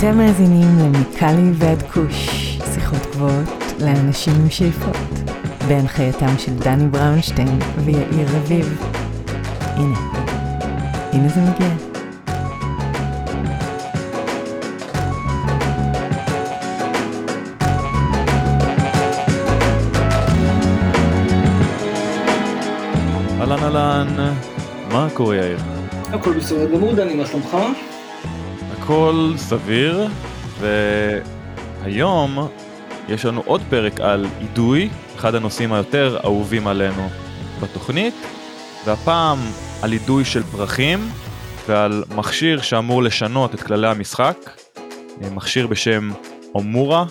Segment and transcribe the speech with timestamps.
[0.00, 2.28] אתם מאזינים למיקלי ועד כוש,
[2.74, 3.48] שיחות גבוהות
[3.80, 4.96] לאנשים עם שאיפות,
[5.68, 8.82] בהנחייתם של דני בראונשטיין ויאיר רביב.
[9.60, 9.98] הנה,
[11.12, 11.68] הנה זה מגיע.
[23.40, 24.34] אהלן אהלן,
[24.92, 25.58] מה קורה יאיר?
[26.12, 27.56] הכל בסדר גמור, דני, מה שלומך?
[28.82, 30.06] הכל סביר,
[30.60, 32.48] והיום
[33.08, 37.08] יש לנו עוד פרק על אידוי, אחד הנושאים היותר אהובים עלינו
[37.62, 38.14] בתוכנית,
[38.84, 39.38] והפעם
[39.82, 41.08] על אידוי של פרחים
[41.68, 44.36] ועל מכשיר שאמור לשנות את כללי המשחק,
[45.32, 46.10] מכשיר בשם
[46.54, 47.04] אומורה,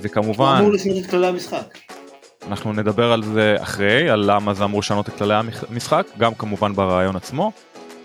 [0.00, 0.56] וכמובן...
[0.58, 1.78] אמור לשנות את כללי המשחק.
[2.48, 5.34] אנחנו נדבר על זה אחרי, על למה זה אמור לשנות את כללי
[5.70, 7.52] המשחק, גם כמובן ברעיון עצמו.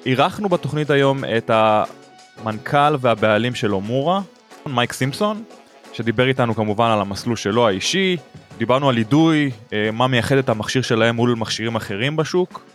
[0.06, 1.52] אירחנו בתוכנית היום את
[2.38, 4.22] המנכ"ל והבעלים של אומורה,
[4.66, 5.44] מייק סימפסון,
[5.94, 8.18] שדיבר איתנו כמובן על המסלול שלו האישי,
[8.58, 12.66] דיברנו על אידוי, אה, מה מייחד את המכשיר שלהם מול מכשירים אחרים בשוק,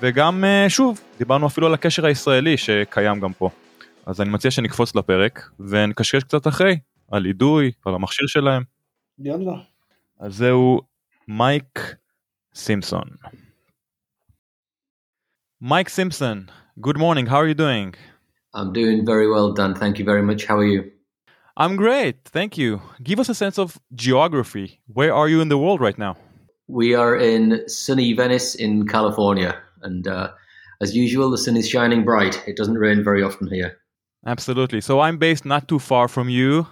[0.00, 3.50] וגם אה, שוב, דיברנו אפילו על הקשר הישראלי שקיים גם פה.
[4.06, 6.78] אז אני מציע שנקפוץ לפרק ונקשקש קצת אחרי,
[7.10, 8.62] על אידוי, על המכשיר שלהם.
[9.18, 9.52] יאללה.
[10.20, 10.80] אז זהו
[11.28, 11.94] מייק
[12.54, 13.04] סימפסון.
[15.60, 16.44] מייק סימפסון,
[16.80, 18.11] good morning, how are you doing?
[18.54, 19.74] I'm doing very well, Dan.
[19.74, 20.44] Thank you very much.
[20.44, 20.90] How are you?
[21.56, 22.80] I'm great, thank you.
[23.02, 24.80] Give us a sense of geography.
[24.86, 26.16] Where are you in the world right now?
[26.66, 30.30] We are in sunny Venice in California, and uh,
[30.80, 32.42] as usual, the sun is shining bright.
[32.46, 33.76] It doesn't rain very often here.
[34.26, 34.80] Absolutely.
[34.80, 36.66] So I'm based not too far from you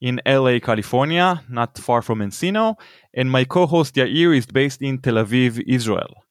[0.00, 2.76] in LA, California, not far from Encino,
[3.14, 6.24] and my co host Yair is based in Tel Aviv, Israel.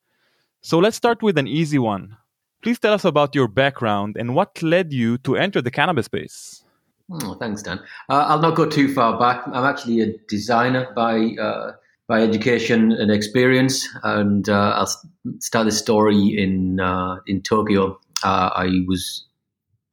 [0.61, 2.17] So let's start with an easy one.
[2.61, 6.63] Please tell us about your background and what led you to enter the cannabis space.
[7.11, 7.79] Oh, thanks, Dan.
[8.09, 9.47] Uh, I'll not go too far back.
[9.47, 11.73] I'm actually a designer by uh,
[12.07, 14.91] by education and experience, and uh, I'll
[15.39, 17.99] start this story in uh, in Tokyo.
[18.23, 19.25] Uh, I was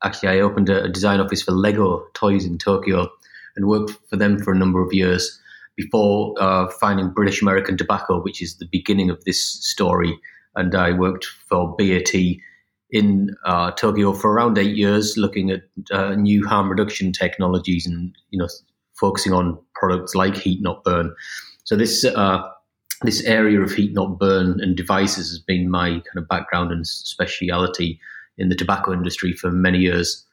[0.03, 3.08] actually I opened a, design office for Lego toys in Tokyo
[3.56, 5.41] and worked for them for a number of years
[5.76, 10.19] before uh, finding British American Tobacco, which is the beginning of this story.
[10.56, 12.14] And I worked for BAT
[12.91, 18.15] in uh, Tokyo for around eight years, looking at uh, new harm reduction technologies and
[18.31, 18.49] you know
[18.95, 21.15] focusing on products like heat not burn.
[21.65, 22.43] So this uh,
[23.03, 26.87] this area of heat not burn and devices has been my kind of background and
[26.87, 28.00] speciality
[28.39, 30.25] in the tobacco industry for many years.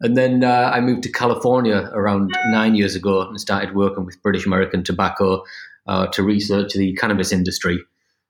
[0.00, 4.22] And then uh, I moved to California around nine years ago and started working with
[4.22, 5.44] British American Tobacco
[5.86, 7.78] uh, to research the cannabis industry.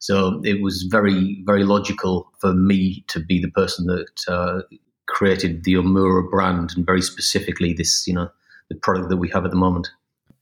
[0.01, 4.63] So it was very, very logical for me to be the person that uh,
[5.09, 8.31] created the Omura brand and very specifically this, you know,
[8.71, 9.91] the product that we have at the moment.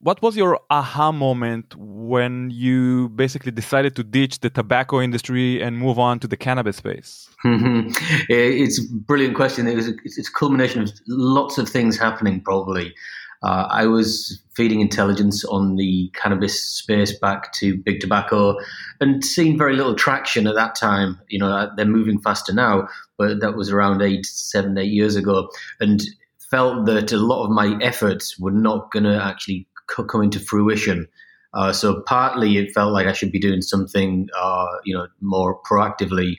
[0.01, 5.77] What was your aha moment when you basically decided to ditch the tobacco industry and
[5.77, 7.27] move on to the cannabis space?
[7.43, 9.67] it's a brilliant question.
[9.67, 12.95] It was a, it's a culmination of lots of things happening, probably.
[13.41, 18.57] Uh, I was feeding intelligence on the cannabis space back to big tobacco
[18.99, 21.19] and seeing very little traction at that time.
[21.29, 25.49] You know, they're moving faster now, but that was around eight, seven, eight years ago.
[25.79, 26.01] And
[26.49, 31.07] felt that a lot of my efforts were not going to actually come into fruition.
[31.53, 35.59] Uh, so partly it felt like I should be doing something, uh, you know, more
[35.63, 36.37] proactively.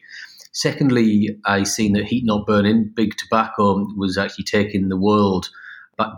[0.52, 5.48] Secondly, I seen that heat not burning, big tobacco was actually taking the world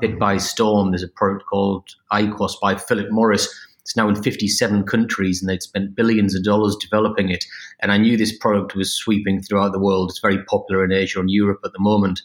[0.01, 0.91] bit by storm.
[0.91, 3.49] There's a product called IQOS by Philip Morris.
[3.81, 7.45] It's now in 57 countries, and they'd spent billions of dollars developing it.
[7.81, 10.11] And I knew this product was sweeping throughout the world.
[10.11, 12.23] It's very popular in Asia and Europe at the moment.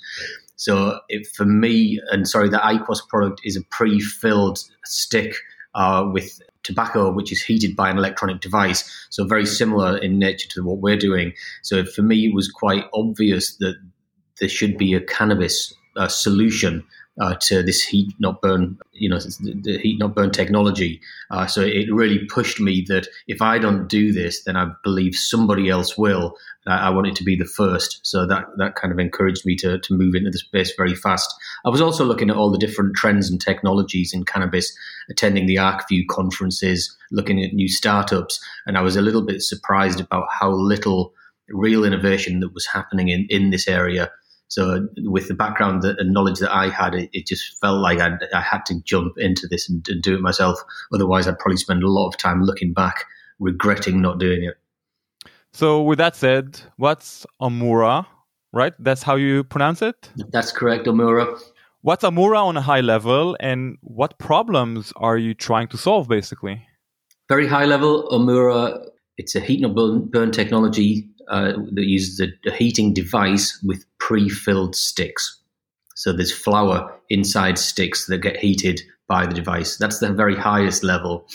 [0.55, 5.35] So it, for me, and sorry, the IQOS product is a pre-filled stick
[5.73, 9.07] uh, with tobacco, which is heated by an electronic device.
[9.09, 11.33] So very similar in nature to what we're doing.
[11.63, 13.75] So for me, it was quite obvious that
[14.39, 16.83] there should be a cannabis uh, solution
[17.19, 21.01] uh, to this heat not burn, you know, the heat not burn technology.
[21.31, 25.15] Uh, so it really pushed me that if I don't do this, then I believe
[25.15, 26.35] somebody else will.
[26.69, 29.93] I wanted to be the first, so that that kind of encouraged me to to
[29.93, 31.33] move into the space very fast.
[31.65, 34.75] I was also looking at all the different trends and technologies in cannabis,
[35.09, 40.01] attending the ArcView conferences, looking at new startups, and I was a little bit surprised
[40.01, 41.13] about how little
[41.49, 44.11] real innovation that was happening in in this area.
[44.49, 48.19] So, with the background and knowledge that I had, it, it just felt like I'd,
[48.33, 50.59] I had to jump into this and, and, do it myself.
[50.93, 53.03] Otherwise, I'd probably spend a lot of time looking back,
[53.39, 54.55] regretting not doing it.
[55.51, 58.05] So, with that said, what's Omura,
[58.53, 58.73] right?
[58.79, 60.09] That's how you pronounce it?
[60.31, 61.37] That's correct, Omura.
[61.81, 66.65] what's Omura on a high level, and what problems are you trying to solve, basically?
[67.27, 68.85] Very high level, Omura.
[69.17, 73.85] It's a heat and burn, burn technology uh, that uses a, a heating device with
[73.99, 75.39] pre-filled sticks.
[75.95, 79.77] So there's flower inside sticks that get heated by the device.
[79.77, 81.25] That's the very highest level.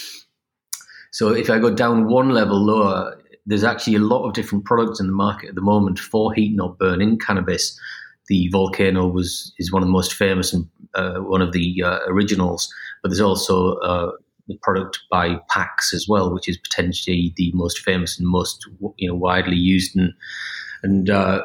[1.11, 5.01] So if I go down one level lower, there's actually a lot of different products
[5.01, 7.79] in the market at the moment for heat not burning cannabis.
[8.29, 11.99] The Volcano was is one of the most famous and uh, one of the uh,
[12.07, 12.73] originals,
[13.03, 14.13] but there's also uh,
[14.49, 18.67] the product by Pax as well, which is potentially the most famous and most
[18.97, 20.13] you know widely used and
[20.83, 21.43] and, uh,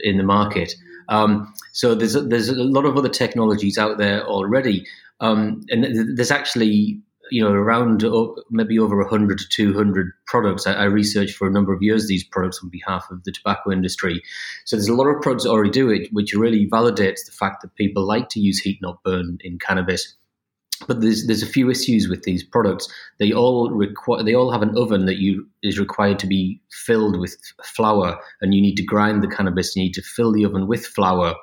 [0.00, 0.74] in the market.
[1.08, 4.86] Um, so there's a, there's a lot of other technologies out there already,
[5.20, 7.00] um, and there's actually
[7.30, 8.04] you know around
[8.50, 10.66] maybe over 100 to 200 products.
[10.66, 13.72] I, I, researched for a number of years these products on behalf of the tobacco
[13.72, 14.22] industry.
[14.64, 17.74] So there's a lot of products already do it, which really validates the fact that
[17.74, 20.16] people like to use heat not burn in cannabis.
[20.86, 22.88] But there's there's a few issues with these products.
[23.18, 27.18] They all require they all have an oven that you is required to be filled
[27.18, 29.76] with flower, and you need to grind the cannabis.
[29.76, 31.34] You need to fill the oven with flower,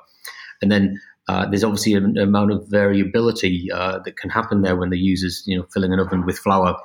[0.60, 4.90] and then uh, there's obviously an amount of variability uh, that can happen there when
[4.90, 6.76] the user's you know filling an oven with flower,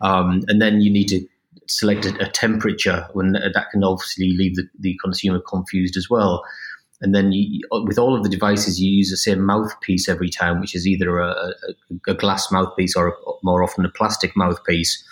[0.00, 1.26] um, and then you need to
[1.68, 6.44] select a, a temperature when that can obviously leave the, the consumer confused as well.
[7.00, 10.60] And then you, with all of the devices, you use the same mouthpiece every time,
[10.60, 11.52] which is either a, a,
[12.08, 13.12] a glass mouthpiece or a,
[13.42, 15.02] more often a plastic mouthpiece.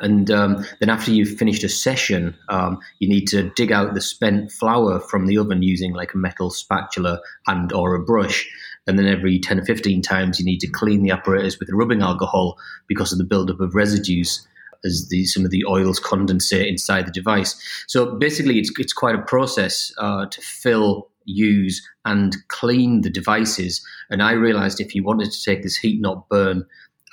[0.00, 4.00] And um, then after you've finished a session, um, you need to dig out the
[4.00, 8.48] spent flower from the oven using like a metal spatula and or a brush.
[8.86, 12.02] And then every 10 or 15 times, you need to clean the apparatus with rubbing
[12.02, 14.46] alcohol because of the buildup of residues
[14.84, 17.60] as the, some of the oils condensate inside the device.
[17.86, 23.84] So basically, it's, it's quite a process uh, to fill, use, and clean the devices.
[24.10, 26.64] And I realized if you wanted to take this heat not burn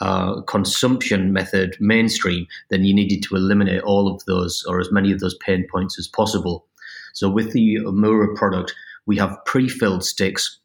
[0.02, 5.12] uh, consumption method mainstream, then you needed to eliminate all of those or as many
[5.12, 6.66] of those pain points as possible.
[7.14, 8.76] So with the Omura product,
[9.06, 10.60] we have pre-filled sticks,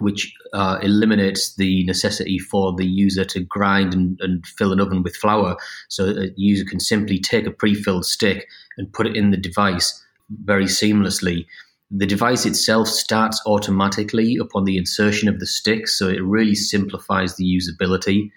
[0.00, 5.02] which uh, eliminates the necessity for the user to grind and, and, fill an oven
[5.02, 5.56] with flower.
[5.88, 8.48] So a user can simply take a pre-filled stick
[8.78, 10.02] and put it in the device
[10.44, 11.46] very seamlessly.
[11.90, 17.36] The device itself starts automatically upon the insertion of the stick, so it really simplifies
[17.36, 18.30] the usability.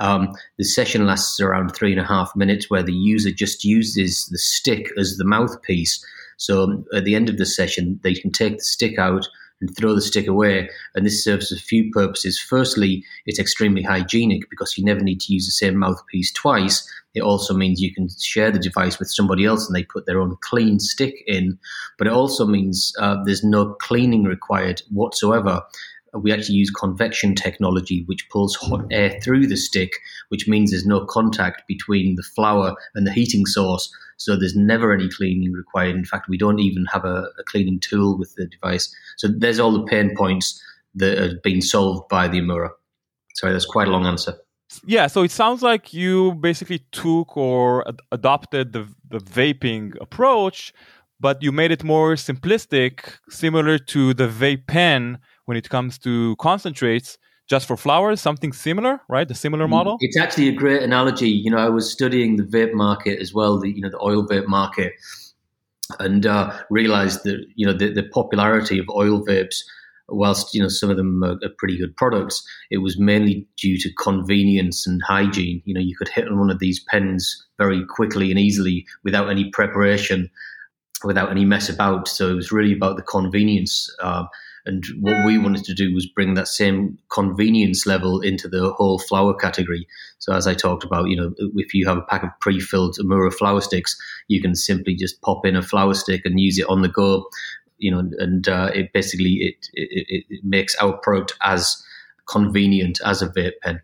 [0.00, 4.26] Um, the session lasts around three and a half minutes, where the user just uses
[4.30, 6.04] the stick as the mouthpiece.
[6.36, 9.26] So at the end of the session, they can take the stick out
[9.60, 10.68] and throw the stick away.
[10.94, 12.38] And this serves a few purposes.
[12.38, 16.88] Firstly, it's extremely hygienic because you never need to use the same mouthpiece twice.
[17.14, 20.20] It also means you can share the device with somebody else and they put their
[20.20, 21.58] own clean stick in.
[21.98, 25.62] But it also means uh, there's no cleaning required whatsoever
[26.14, 28.92] we actually use convection technology, which pulls hot mm.
[28.92, 29.92] air through the stick,
[30.28, 33.92] which means there's no contact between the flower and the heating source.
[34.16, 35.96] So there's never any cleaning required.
[35.96, 38.94] In fact, we don't even have a, a cleaning tool with the device.
[39.16, 40.62] So there's all the pain points
[40.94, 42.70] that have been solved by the Omura.
[43.34, 44.34] Sorry, that's quite a long answer.
[44.84, 50.72] Yeah, so it sounds like you basically took or ad- adopted the, the vaping approach,
[51.18, 55.18] but you made it more simplistic, similar to the vape pen
[55.50, 59.26] when it comes to concentrates just for flowers, something similar, right?
[59.26, 59.96] The similar mm, model.
[59.98, 61.28] It's actually a great analogy.
[61.28, 64.24] You know, I was studying the vape market as well, the you know the oil
[64.24, 64.92] vape market,
[65.98, 69.56] and uh, realized that you know the, the popularity of oil vapes
[70.08, 73.76] whilst you know some of them are, are, pretty good products, it was mainly due
[73.78, 75.60] to convenience and hygiene.
[75.64, 79.28] You know, you could hit on one of these pens very quickly and easily without
[79.28, 80.30] any preparation,
[81.02, 82.06] without any mess about.
[82.06, 83.92] So it was really about the convenience.
[84.00, 84.26] Uh,
[84.66, 88.98] and what we wanted to do was bring that same convenience level into the whole
[88.98, 89.86] flower category.
[90.18, 93.32] So as I talked about, you know, if you have a pack of pre-filled Omura
[93.32, 93.96] flower sticks,
[94.28, 97.26] you can simply just pop in a flower stick and use it on the go.
[97.78, 101.82] You know, and uh, it basically it, it, it makes our product as
[102.26, 103.80] convenient as a vape pen.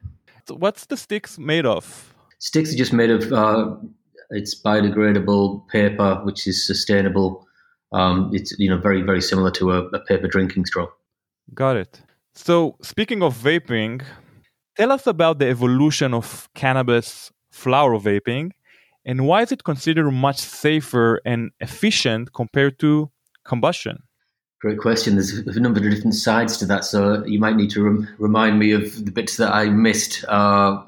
[0.48, 2.14] What's the sticks made of?
[2.38, 3.74] Sticks are just made of uh,
[4.30, 7.45] it's biodegradable paper, which is sustainable
[7.92, 10.86] um, it's you know very very similar to a, a paper drinking straw.
[11.54, 12.02] Got it.
[12.34, 14.02] So speaking of vaping,
[14.76, 18.50] tell us about the evolution of cannabis flower vaping
[19.06, 23.12] and why is it considered much safer and efficient compared to
[23.44, 24.02] combustion?
[24.60, 25.14] Great question.
[25.14, 28.58] There's a number of different sides to that, so you might need to rem- remind
[28.58, 30.82] me of the bits that I missed uh,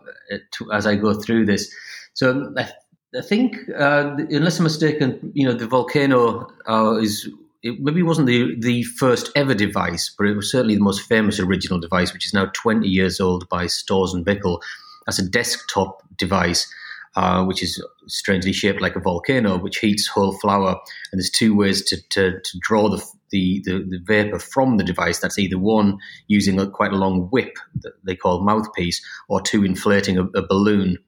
[0.53, 1.73] to, as I go through this.
[2.15, 2.69] So I
[3.17, 7.29] I think, uh, unless I'm mistaken, you know, the volcano uh, is
[7.63, 11.41] it maybe wasn't the the first ever device, but it was certainly the most famous
[11.41, 14.61] original device, which is now 20 years old by Storz and Bickel.
[15.07, 16.73] That's a desktop device,
[17.17, 20.79] uh, which is strangely shaped like a volcano, which heats whole flower.
[21.11, 24.85] And there's two ways to, to, to draw the, the, the, the, vapor from the
[24.85, 25.19] device.
[25.19, 29.65] That's either one using a, quite a long whip that they call mouthpiece, or two
[29.65, 30.99] inflating a, a balloon,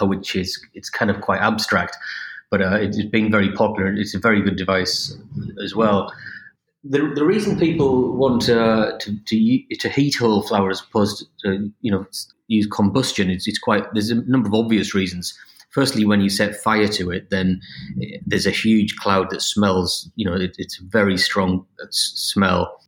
[0.00, 1.96] which is it's kind of quite abstract
[2.50, 3.92] but uh, it's been very popular.
[3.92, 5.16] It's a very good device
[5.62, 6.12] as well.
[6.82, 11.70] The, the reason people want uh, to, to to heat whole flower as opposed to
[11.82, 12.06] you know
[12.48, 15.38] use combustion it's, it's quite there's a number of obvious reasons.
[15.70, 17.60] Firstly, when you set fire to it, then
[18.26, 20.10] there's a huge cloud that smells.
[20.16, 22.80] You know, it, it's a very strong uh, smell,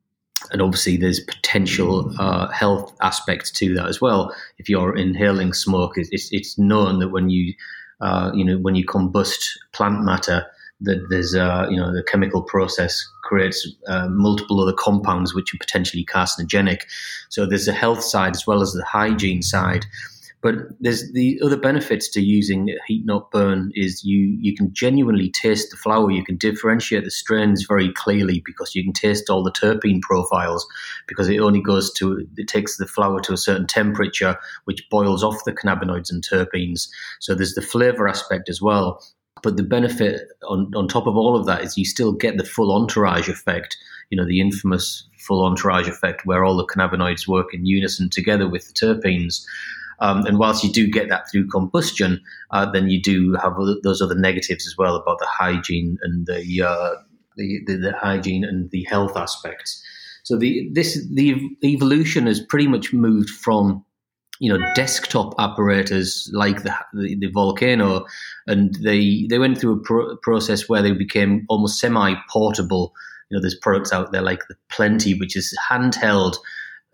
[0.51, 4.35] and obviously there's potential uh, health aspects to that as well.
[4.59, 7.55] If you're inhaling smoke, it's, it's known that when you
[8.03, 10.45] uh, you know, when you combust plant matter,
[10.81, 15.59] that there's uh, you know the chemical process creates uh, multiple other compounds which are
[15.59, 16.81] potentially carcinogenic.
[17.29, 19.87] So there's a health side as well as the hygiene side.
[20.43, 25.31] But there's the other benefits to using heat not burn is you you can genuinely
[25.31, 26.11] taste the flower.
[26.11, 30.67] You can differentiate the strains very clearly because you can taste all the terpene profiles
[31.07, 35.23] because it only goes to it takes the flower to a certain temperature which boils
[35.23, 36.89] off the cannabinoids and terpenes.
[37.21, 39.01] So there's the flavor aspect as well.
[39.45, 42.45] But the benefit on, on top of all of that is you still get the
[42.45, 43.77] full entourage effect,
[44.11, 48.49] you know, the infamous full entourage effect where all the cannabinoids work in unison together
[48.49, 49.45] with the terpenes.
[50.01, 52.21] Um, and whilst you do get that through combustion,
[52.51, 56.63] uh, then you do have those other negatives as well about the hygiene and the,
[56.63, 56.95] uh,
[57.37, 59.83] the, the, the hygiene and the health aspects.
[60.25, 63.85] So the this the evolution has pretty much moved from
[64.39, 68.07] you know desktop apparatus like the, the, the volcano,
[68.47, 72.93] and they they went through a pro- process where they became almost semi portable.
[73.31, 76.37] You know, there's products out there like the Plenty, which is handheld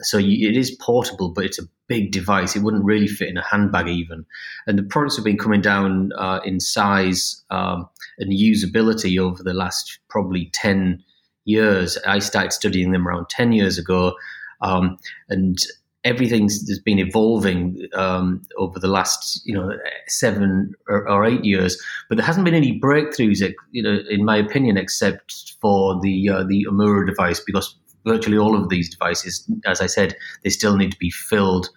[0.03, 2.55] so you, it is portable, but it's a big device.
[2.55, 4.25] It wouldn't really fit in a handbag even.
[4.67, 7.89] And the products have been coming down uh, in size um,
[8.19, 11.03] and usability over the last probably 10
[11.45, 11.99] years.
[12.07, 14.15] I started studying them around 10 years ago.
[14.61, 15.59] Um, and
[16.05, 19.77] everything's has been evolving um, over the last you know
[20.07, 23.41] seven or, or, eight years, but there hasn't been any breakthroughs,
[23.73, 27.77] you know, in my opinion, except for the uh, the Omura device because
[28.09, 31.69] virtually all of these devices, as I said, they still need to be filled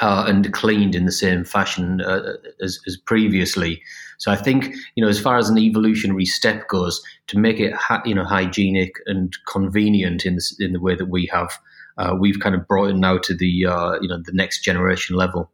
[0.00, 3.80] uh, and cleaned in the same fashion uh, as, as, previously.
[4.18, 7.72] So I think you know, as far as an evolutionary step goes, to make it
[7.74, 11.50] ha- you know hygienic and convenient in the, in the way that we have,
[11.98, 15.16] uh, we've kind of brought it now to the uh, you know the next generation
[15.16, 15.50] level.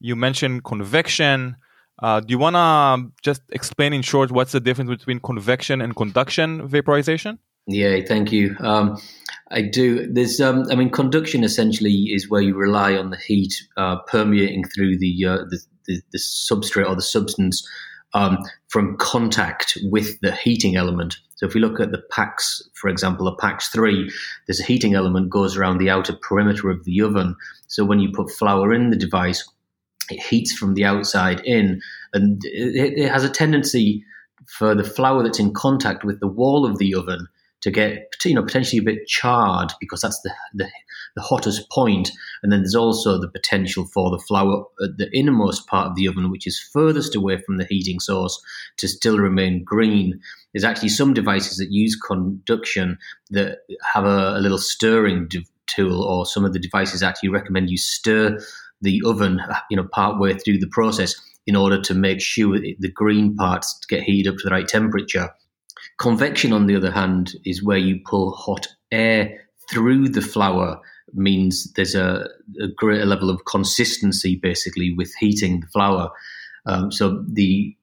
[0.00, 1.56] You mentioned convection.
[1.98, 5.94] Uh, do you want to just explain in short what's the difference between convection and
[5.94, 7.38] conduction vaporization?
[7.66, 8.56] Yeah, thank you.
[8.60, 9.00] Um,
[9.50, 10.06] I do.
[10.10, 14.64] There's, um, I mean, conduction essentially is where you rely on the heat uh, permeating
[14.64, 17.66] through the, uh, the, the, the substrate or the substance
[18.14, 18.38] um,
[18.68, 21.18] from contact with the heating element.
[21.36, 24.10] So if we look at the PAX, for example, a PAX 3,
[24.46, 27.36] there's a heating element goes around the outer perimeter of the oven.
[27.68, 29.48] So when you put flower in the device,
[30.10, 31.80] it heats from the outside in,
[32.12, 34.04] and it, it has a tendency
[34.46, 37.28] for the flower that's in contact with the wall of the oven
[37.62, 40.68] to get you know potentially a bit charred because that's the, the,
[41.16, 42.10] the hottest point.
[42.42, 46.08] And then there's also the potential for the flower at the innermost part of the
[46.08, 48.40] oven which is furthest away from the heating source
[48.78, 50.20] to still remain green.
[50.52, 52.98] There's actually some devices that use conduction
[53.30, 53.58] that
[53.94, 55.28] have a, a little stirring
[55.66, 58.38] tool or some of the devices actually recommend you stir
[58.82, 59.40] the oven
[59.70, 61.14] you know part way through the process
[61.46, 65.30] in order to make sure the green parts get heated up to the right temperature
[66.02, 70.80] Convection, on the other hand, is where you pull hot air through the flower,
[71.14, 72.28] means there's a,
[72.60, 76.10] a greater level of consistency basically with heating the flower.
[76.66, 77.76] Um, so the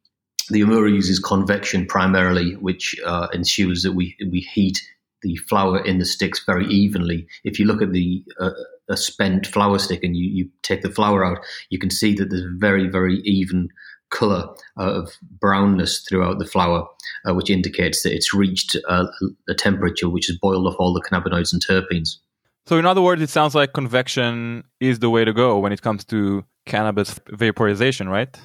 [0.50, 4.82] the Omura uses convection primarily, which uh, ensures that we we heat
[5.22, 7.26] the flower in the sticks very evenly.
[7.46, 8.52] If you look at the uh,
[8.90, 11.38] a spent flower stick and you, you take the flower out,
[11.70, 13.70] you can see that there's very very even
[14.10, 14.48] color
[14.80, 16.86] uh, of brownness throughout the flower,
[17.28, 19.08] uh, which indicates that it's reached uh,
[19.48, 22.18] a temperature which has boiled off all the cannabinoids and terpenes.
[22.66, 25.82] So, in other words, it sounds like convection is the way to go when it
[25.82, 28.38] comes to cannabis vaporization, right?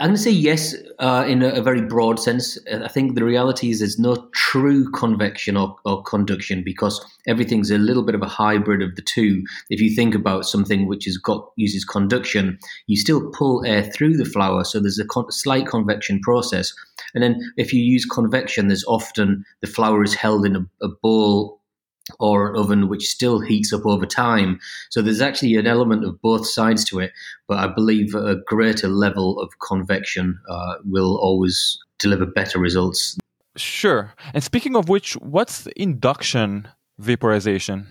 [0.00, 2.56] I'm going to say yes uh, in a, a, very broad sense.
[2.72, 7.78] I think the reality is there's no true convection or, or, conduction because everything's a
[7.78, 9.42] little bit of a hybrid of the two.
[9.70, 14.16] If you think about something which has got uses conduction, you still pull air through
[14.18, 16.72] the flower, so there's a con- slight convection process.
[17.14, 20.88] And then if you use convection, there's often the flower is held in a, a
[21.02, 21.57] bowl
[22.18, 24.58] or an oven which still heats up over time.
[24.90, 27.12] So there's actually an element of both sides to it,
[27.46, 33.18] but I believe a greater level of convection uh, will always deliver better results.
[33.56, 34.14] Sure.
[34.34, 37.86] And speaking of which, what's induction vaporization?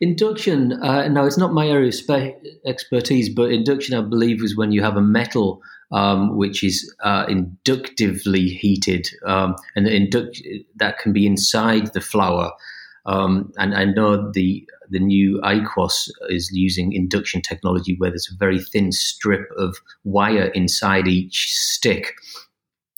[0.00, 2.34] Induction, uh, now it's not my area of spe-
[2.66, 5.62] expertise, but induction, I believe, is when you have a metal
[5.92, 10.42] um, which is uh, inductively heated, um, and induct-
[10.76, 12.50] that can be inside the flower.
[13.04, 18.36] Um, and I know the the new IQOS is using induction technology where there's a
[18.36, 22.14] very thin strip of wire inside each stick.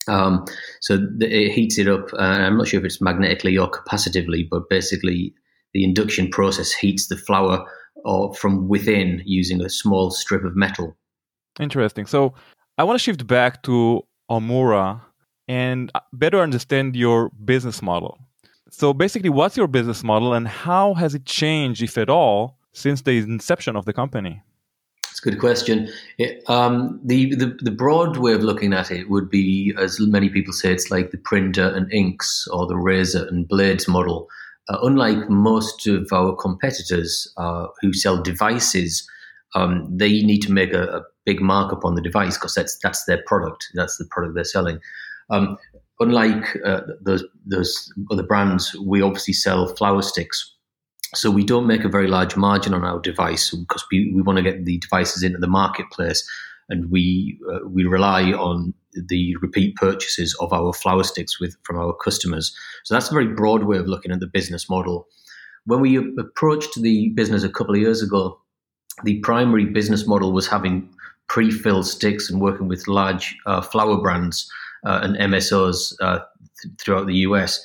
[0.08, 0.44] Um,
[0.80, 2.12] so the, it heats it up.
[2.14, 5.34] Uh, I'm not sure if it's magnetically or capacitively, but basically
[5.73, 7.64] the induction process heats the flower
[8.04, 10.96] or from within using a small strip of metal.
[11.61, 12.06] Interesting.
[12.06, 12.34] So
[12.76, 15.00] I want to shift back to Omura
[15.49, 18.18] and better understand your business model.
[18.76, 23.02] So basically, what's your business model and how has it changed, if at all, since
[23.02, 24.43] the inception of the company?
[25.12, 25.88] It's a good question.
[26.19, 30.28] It, um, the, the, the broad way of looking at it would be, as many
[30.28, 34.28] people say, it's like the printer and inks or the razor and blades model.
[34.69, 39.09] Uh, unlike most of our competitors uh, who sell devices,
[39.54, 43.04] um, they need to make a, a big markup on the device because that's that's
[43.04, 43.69] their product.
[43.75, 44.81] That's the product they're selling.
[45.31, 45.59] Um,
[46.00, 50.52] unlike uh, those those other brands, we obviously sell flower sticks.
[51.14, 54.36] So we don't make a very large margin on our device because we, we want
[54.38, 56.28] to get the devices into the marketplace,
[56.68, 58.74] and we uh, we rely on
[59.08, 62.54] the repeat purchases of our flower sticks with from our customers.
[62.84, 65.06] So that's a very broad way of looking at the business model.
[65.66, 68.38] When we approached the business a couple of years ago,
[69.02, 70.88] the primary business model was having
[71.28, 74.50] pre-filled sticks and working with large uh, flower brands
[74.85, 76.21] uh, and MSOs uh,
[76.62, 77.64] th- throughout the US.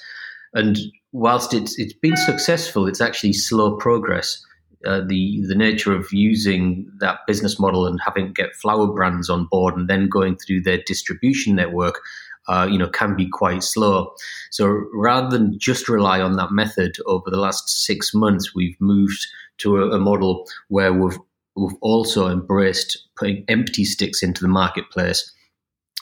[0.54, 0.78] And
[1.12, 4.44] whilst it's it's been successful, it's actually slow progress.
[4.86, 9.46] Uh, the the nature of using that business model and having get flower brands on
[9.52, 12.00] board and then going through their distribution network,
[12.48, 14.14] uh, you know, can be quite slow.
[14.52, 19.28] So rather than just rely on that method over the last six months, we've moved
[19.60, 21.20] to a, a model where we've
[21.56, 25.32] we've also embraced putting empty sticks into the marketplace.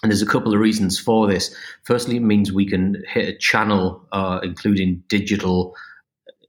[0.04, 1.56] And there's a couple of reasons for this.
[1.84, 5.76] Firstly, it means we can hit a channel, uh, including digital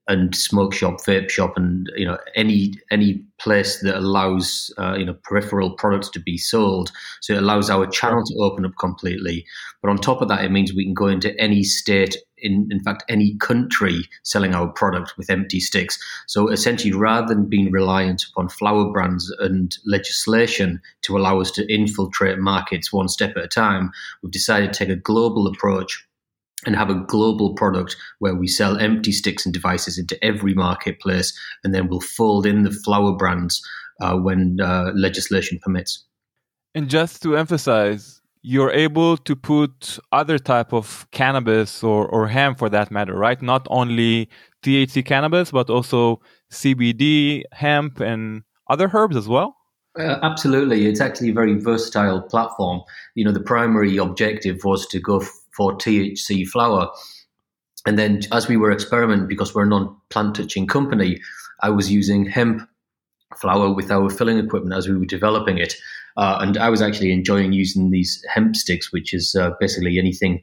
[0.09, 5.05] and smoke shop, vape shop, and you know any any place that allows uh, you
[5.05, 6.91] know peripheral products to be sold.
[7.21, 9.47] So it allows our channel to open up completely.
[9.83, 12.81] But on top of that, it means we can go into any state in, in
[12.81, 15.99] fact, any country selling our product with empty sticks.
[16.27, 21.73] So essentially, rather than being reliant upon flower brands and legislation to allow us to
[21.73, 23.91] infiltrate markets one step at a time,
[24.23, 26.08] we've decided to take a global approach
[26.67, 31.33] and have a global product where we sell empty sticks and devices into every marketplace,
[31.63, 33.63] and then we'll fold in the flower brands
[34.01, 36.05] uh, when uh, legislation permits.
[36.75, 42.59] And just to emphasize, you're able to put other type of cannabis or, or hemp
[42.59, 43.41] for that matter, right?
[43.43, 44.29] Not only
[44.63, 49.57] THC cannabis, but also CBD, hemp, and other herbs as well?
[49.99, 50.87] Uh, absolutely.
[50.87, 52.83] It's actually a very versatile platform.
[53.15, 56.89] You know, the primary objective was to go f- for THC flower.
[57.85, 61.21] And then as we were experimenting, because we're a non-plant touching company,
[61.61, 62.63] I was using hemp
[63.37, 65.75] flower with our filling equipment as we were developing it.
[66.17, 70.43] Uh, and I was actually enjoying using these hemp sticks, which is uh, basically anything,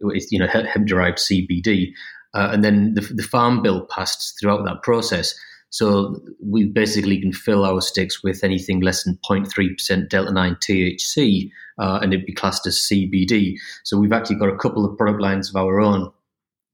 [0.00, 1.92] you know, hemp derived CBD.
[2.34, 5.34] Uh, and then the, the, farm bill passed throughout that process.
[5.70, 11.50] So we basically can fill our sticks with anything less than 0.3% delta 9 THC,
[11.78, 13.54] uh, and it'd be classed as CBD.
[13.84, 16.10] So we've actually got a couple of product lines of our own,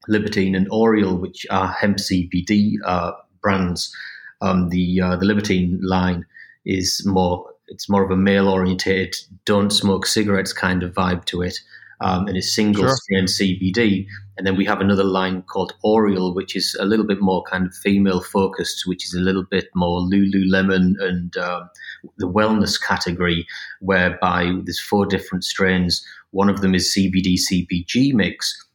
[0.07, 3.95] Libertine and Oriole, which are hemp CBD uh, brands.
[4.43, 6.27] Um, the uh, the Libertine line
[6.67, 11.43] is more it's more of a male orientated, don't smoke cigarettes kind of vibe to
[11.43, 11.59] it.
[12.01, 12.97] Um, and it's single sure.
[12.97, 14.07] strain CBD.
[14.37, 17.67] And then we have another line called Oriole, which is a little bit more kind
[17.67, 21.71] of female focused, which is a little bit more Lululemon and um,
[22.19, 23.47] the wellness category,
[23.81, 26.05] whereby there's four different strains.
[26.33, 28.67] One of them is CBD CBG mix,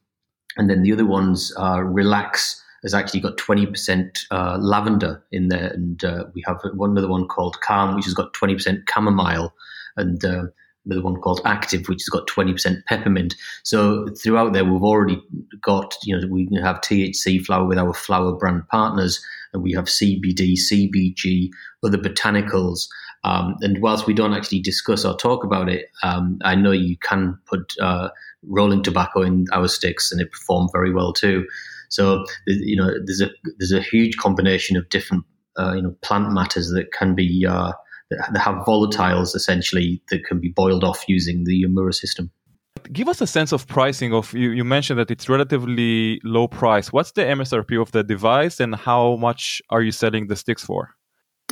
[0.55, 5.67] and then the other ones are Relax has actually got 20% uh, lavender in there.
[5.67, 9.53] And uh, we have one other one called Calm, which has got 20% chamomile.
[9.97, 10.45] And uh,
[10.85, 13.35] the one called Active, which has got 20% peppermint.
[13.63, 15.21] So throughout there, we've already
[15.61, 19.85] got, you know, we have THC flower with our flower brand partners, and we have
[19.85, 21.49] CBD, CBG,
[21.83, 22.87] other botanicals.
[23.23, 26.97] Um, and whilst we don't actually discuss or talk about it, um, I know you
[26.97, 28.09] can put uh,
[28.43, 31.45] rolling tobacco in our sticks, and it performed very well too.
[31.89, 35.25] So you know, there's a there's a huge combination of different
[35.57, 37.73] uh, you know plant matters that can be uh,
[38.09, 42.31] that have volatiles essentially that can be boiled off using the Omura system.
[42.91, 46.91] Give us a sense of pricing of you, you mentioned that it's relatively low price.
[46.91, 50.95] What's the MSRP of the device and how much are you selling the sticks for?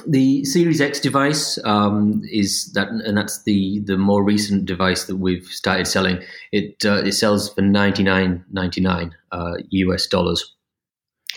[0.08, 5.18] The Series X device um, is that, and that's the the more recent device that
[5.18, 6.22] we've started selling.
[6.52, 10.54] It uh, it sells for ninety nine ninety nine uh, US dollars.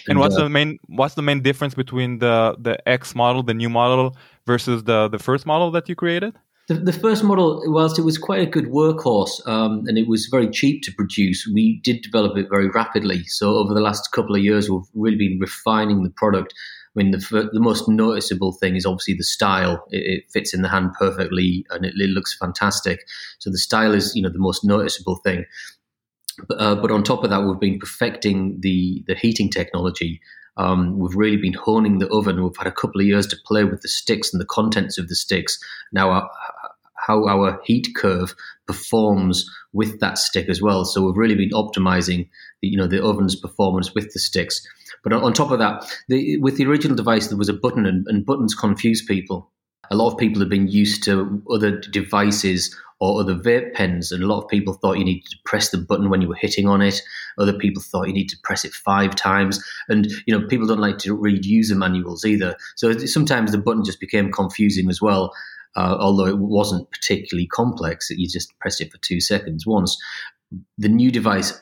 [0.06, 3.42] And, and what's uh, the main what's the main difference between the the X model,
[3.42, 6.34] the new model, versus the the first model that you created?
[6.70, 10.26] The, the first model, whilst it was quite a good workhorse um, and it was
[10.26, 13.24] very cheap to produce, we did develop it very rapidly.
[13.24, 16.54] So over the last couple of years, we've really been refining the product.
[16.94, 19.84] I mean, the, the most noticeable thing is obviously the style.
[19.90, 23.00] It, it fits in the hand perfectly and it, it, looks fantastic.
[23.40, 25.46] So the style is, you know, the most noticeable thing.
[26.48, 30.20] But, uh, but on top of that, we've been perfecting the the heating technology.
[30.56, 32.42] Um, we've really been honing the oven.
[32.42, 35.08] We've had a couple of years to play with the sticks and the contents of
[35.08, 35.58] the sticks.
[35.92, 36.30] Now, our,
[36.96, 38.34] how our heat curve
[38.66, 40.84] performs with that stick as well.
[40.84, 42.28] So we've really been optimizing,
[42.60, 44.66] the, you know, the oven's performance with the sticks.
[45.02, 48.06] But on, top of that, the, with the original device, there was a button, and,
[48.08, 49.50] and buttons confuse people.
[49.90, 54.12] A lot of people have been used to other devices or other vape pens.
[54.12, 56.34] And a lot of people thought you needed to press the button when you were
[56.34, 57.00] hitting on it.
[57.38, 59.62] Other people thought you need to press it five times.
[59.88, 62.56] And, you know, people don't like to read user manuals either.
[62.76, 65.32] So sometimes the button just became confusing as well.
[65.76, 69.96] Uh, although it wasn't particularly complex, you just pressed it for two seconds once.
[70.76, 71.58] The new device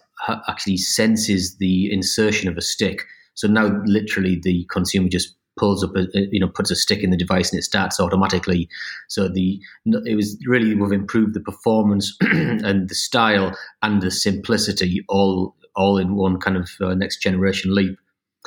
[0.49, 3.05] actually senses the insertion of a stick.
[3.35, 7.11] So now, literally, the consumer just pulls up, a, you know, puts a stick in
[7.11, 8.69] the device and it starts automatically.
[9.09, 15.05] So the it was really we've improved the performance and the style and the simplicity
[15.09, 17.99] all all in one kind of uh, next generation leap.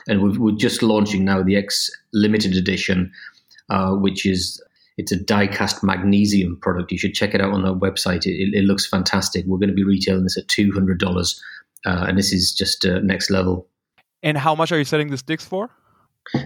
[0.08, 3.12] And we are just launching now the X limited edition,
[3.70, 4.62] uh, which is
[4.98, 6.92] it's a die-cast magnesium product.
[6.92, 8.26] You should check it out on our website.
[8.26, 9.46] It, it looks fantastic.
[9.46, 11.42] We're going to be retailing this at two hundred dollars,
[11.86, 13.68] uh, and this is just uh, next level.
[14.24, 15.70] And how much are you selling the sticks for?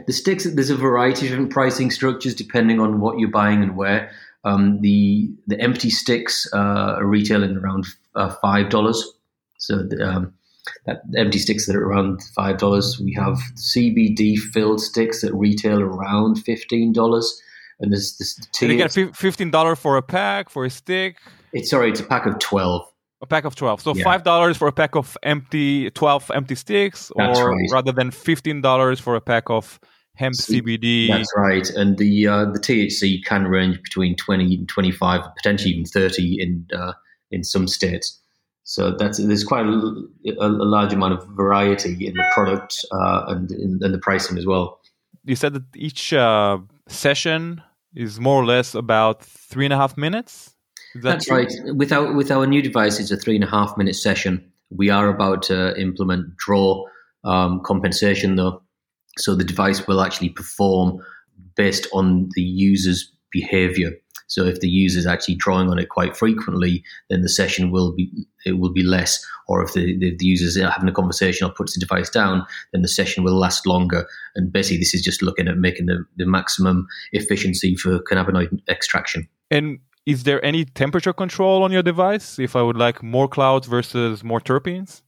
[0.07, 3.75] The sticks, there's a variety of different pricing structures depending on what you're buying and
[3.75, 4.11] where.
[4.43, 7.85] Um, the the empty sticks uh, are retailing around
[8.15, 9.03] uh, five dollars.
[9.57, 10.33] So the, um,
[10.85, 12.99] that empty sticks that are around five dollars.
[12.99, 17.41] We have CBD filled sticks that retail around fifteen dollars.
[17.79, 18.39] And there's this.
[18.61, 21.17] You get fifteen dollar for a pack for a stick.
[21.51, 22.87] It's sorry, it's a pack of twelve.
[23.21, 23.81] A pack of twelve.
[23.81, 24.03] So yeah.
[24.03, 27.69] five dollars for a pack of empty twelve empty sticks, That's or right.
[27.71, 29.79] rather than fifteen dollars for a pack of
[30.15, 31.07] hemp CBD.
[31.07, 35.71] That's right, and the uh, the THC can range between twenty and twenty five, potentially
[35.71, 36.93] even thirty in uh,
[37.31, 38.21] in some states.
[38.65, 40.05] So that's there's quite a,
[40.39, 44.45] a, large amount of variety in the product uh, and in, in, the pricing as
[44.47, 44.81] well.
[45.23, 47.61] You said that each uh, session
[47.93, 50.54] is more or less about three and a half minutes.
[50.95, 51.35] That That's true?
[51.35, 51.53] right.
[51.75, 54.49] With our with our new device, it's a three and a half minute session.
[54.69, 56.85] We are about to implement draw
[57.25, 58.63] um, compensation though,
[59.17, 60.99] so the device will actually perform
[61.55, 63.91] based on the user's behavior.
[64.27, 67.93] So if the user is actually drawing on it quite frequently, then the session will
[67.93, 68.09] be
[68.45, 69.23] it will be less.
[69.47, 72.45] Or if the, the, the user is having a conversation or puts the device down,
[72.71, 74.07] then the session will last longer.
[74.35, 79.27] And basically, this is just looking at making the, the maximum efficiency for cannabinoid extraction.
[79.51, 83.67] And is there any temperature control on your device if I would like more clouds
[83.67, 85.01] versus more terpenes?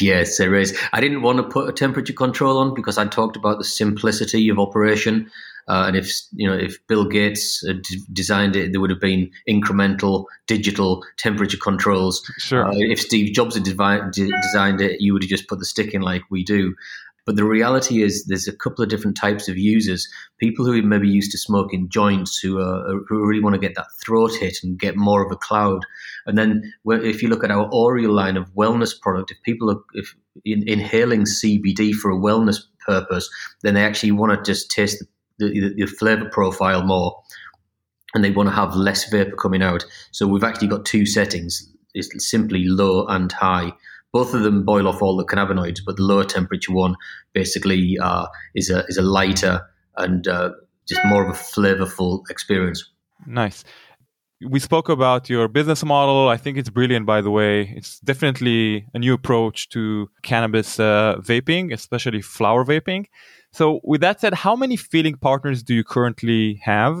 [0.00, 0.78] Yes, there is.
[0.92, 4.48] I didn't want to put a temperature control on because I talked about the simplicity
[4.48, 5.30] of operation.
[5.66, 9.00] Uh, and if you know if Bill Gates had d- designed it, there would have
[9.00, 12.22] been incremental digital temperature controls.
[12.38, 12.68] Sure.
[12.68, 15.64] Uh, if Steve Jobs had devi- d- designed it, you would have just put the
[15.64, 16.74] stick in like we do.
[17.26, 20.06] But the reality is, there's a couple of different types of users.
[20.38, 23.86] People who maybe used to smoking joints, who uh, who really want to get that
[24.04, 25.86] throat hit and get more of a cloud.
[26.26, 29.80] And then, if you look at our Oriel line of wellness product, if people are
[29.94, 33.30] if in, inhaling CBD for a wellness purpose,
[33.62, 35.02] then they actually want to just taste
[35.38, 37.22] the, the, the flavor profile more,
[38.14, 39.86] and they want to have less vapor coming out.
[40.10, 43.72] So we've actually got two settings: it's simply low and high
[44.14, 46.94] both of them boil off all the cannabinoids, but the lower temperature one
[47.32, 49.60] basically uh, is a is a lighter
[49.96, 50.50] and uh,
[50.88, 52.80] just more of a flavorful experience.
[53.26, 53.64] Nice.
[54.54, 56.28] we spoke about your business model.
[56.28, 57.74] I think it's brilliant, by the way.
[57.78, 63.06] It's definitely a new approach to cannabis uh, vaping, especially flower vaping.
[63.52, 66.96] So, with that said, how many filling partners do you currently have,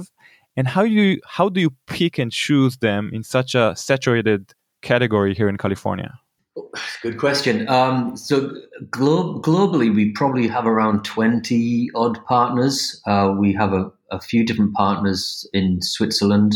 [0.56, 5.32] and how you how do you pick and choose them in such a saturated category
[5.34, 6.12] here in California?
[7.02, 7.68] Good question.
[7.68, 8.50] Um, so
[8.90, 13.00] glo- globally, we probably have around twenty odd partners.
[13.06, 16.54] Uh, we have a, a few different partners in Switzerland,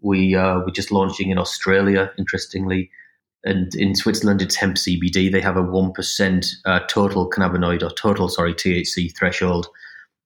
[0.00, 2.90] we uh, we're just launching in Australia, interestingly,
[3.44, 5.30] and in Switzerland it's hemp CBD.
[5.30, 9.68] They have a one percent uh, total cannabinoid or total sorry THC threshold.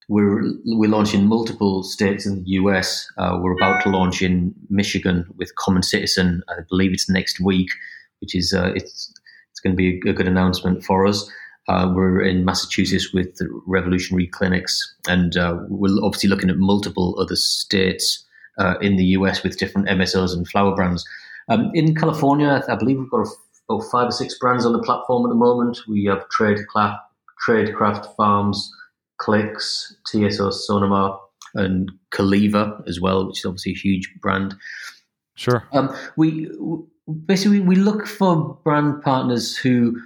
[0.09, 3.07] We're we're launching multiple states in the US.
[3.17, 6.43] Uh, we're about to launch in Michigan with Common Citizen.
[6.49, 7.71] I believe it's next week,
[8.23, 9.13] which is uh, it's
[9.51, 11.31] it's going to be a good announcement for us.
[11.69, 17.37] Uh, we're in Massachusetts with Revolutionary Clinics, and uh, we're obviously looking at multiple other
[17.37, 18.25] states
[18.59, 21.05] uh, in the US with different MSOs and flower brands.
[21.49, 23.29] Um, in California, I believe we've got
[23.69, 25.79] about five or six brands on the platform at the moment.
[25.89, 26.99] We have Tradecraft,
[27.47, 28.71] Tradecraft Farms,
[29.19, 31.19] Clicks, TSO Sonoma,
[31.55, 34.55] and Caliva as well, which is obviously a huge brand.
[35.35, 35.67] Sure.
[35.73, 36.51] Um, we
[37.27, 40.01] basically we look for brand partners who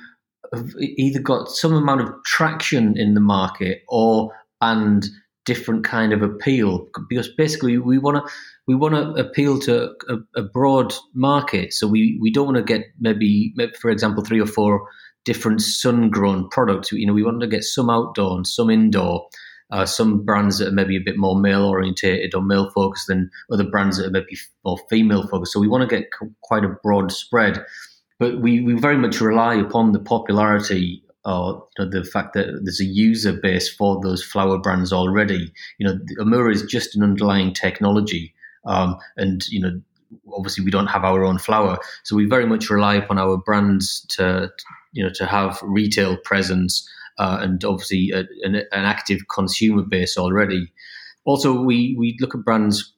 [0.55, 5.07] have either got some amount of traction in the market or and
[5.45, 8.33] different kind of appeal because basically we want to
[8.67, 11.73] we want to appeal to a, a, broad market.
[11.73, 14.89] So we, we don't want to get maybe, for example, three or four
[15.25, 16.91] different sun grown products.
[16.91, 19.29] You know, we want to get some outdoor and some indoor.
[19.71, 23.29] Uh, some brands that are maybe a bit more male orientated or male focused than
[23.51, 25.53] other brands that are maybe more female focused.
[25.53, 26.09] So we want to get
[26.43, 27.65] quite a broad spread.
[28.19, 32.47] But we, we very much rely upon the popularity or you know, the fact that
[32.63, 35.53] there's a user base for those flower brands already.
[35.79, 38.33] You know, Omura is just an underlying technology,
[38.65, 39.81] um, and you know,
[40.33, 44.07] obviously we don't have our own flower, so we very much rely upon our brands
[44.11, 44.53] to,
[44.93, 50.17] you know, to have retail presence uh, and obviously a, an, an active consumer base
[50.17, 50.73] already.
[51.25, 52.93] Also, we we look at brands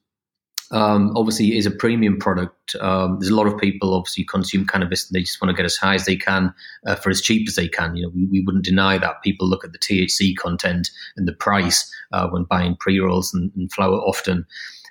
[0.71, 2.75] um, obviously is a premium product.
[2.79, 5.65] Um, there's a lot of people obviously consume cannabis and they just want to get
[5.65, 6.53] as high as they can
[6.85, 7.95] uh, for as cheap as they can.
[7.95, 9.21] You know, we, we wouldn't deny that.
[9.23, 13.51] People look at the THC content and the price uh, when buying pre rolls and,
[13.55, 14.45] and, flower often.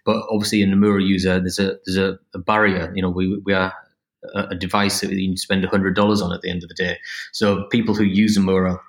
[0.05, 2.93] But obviously, in the Mura user, there's a there's a, a barrier.
[2.95, 3.73] You know, we we are
[4.35, 6.99] a, a device that you spend hundred dollars on at the end of the day.
[7.33, 8.81] So people who use Omura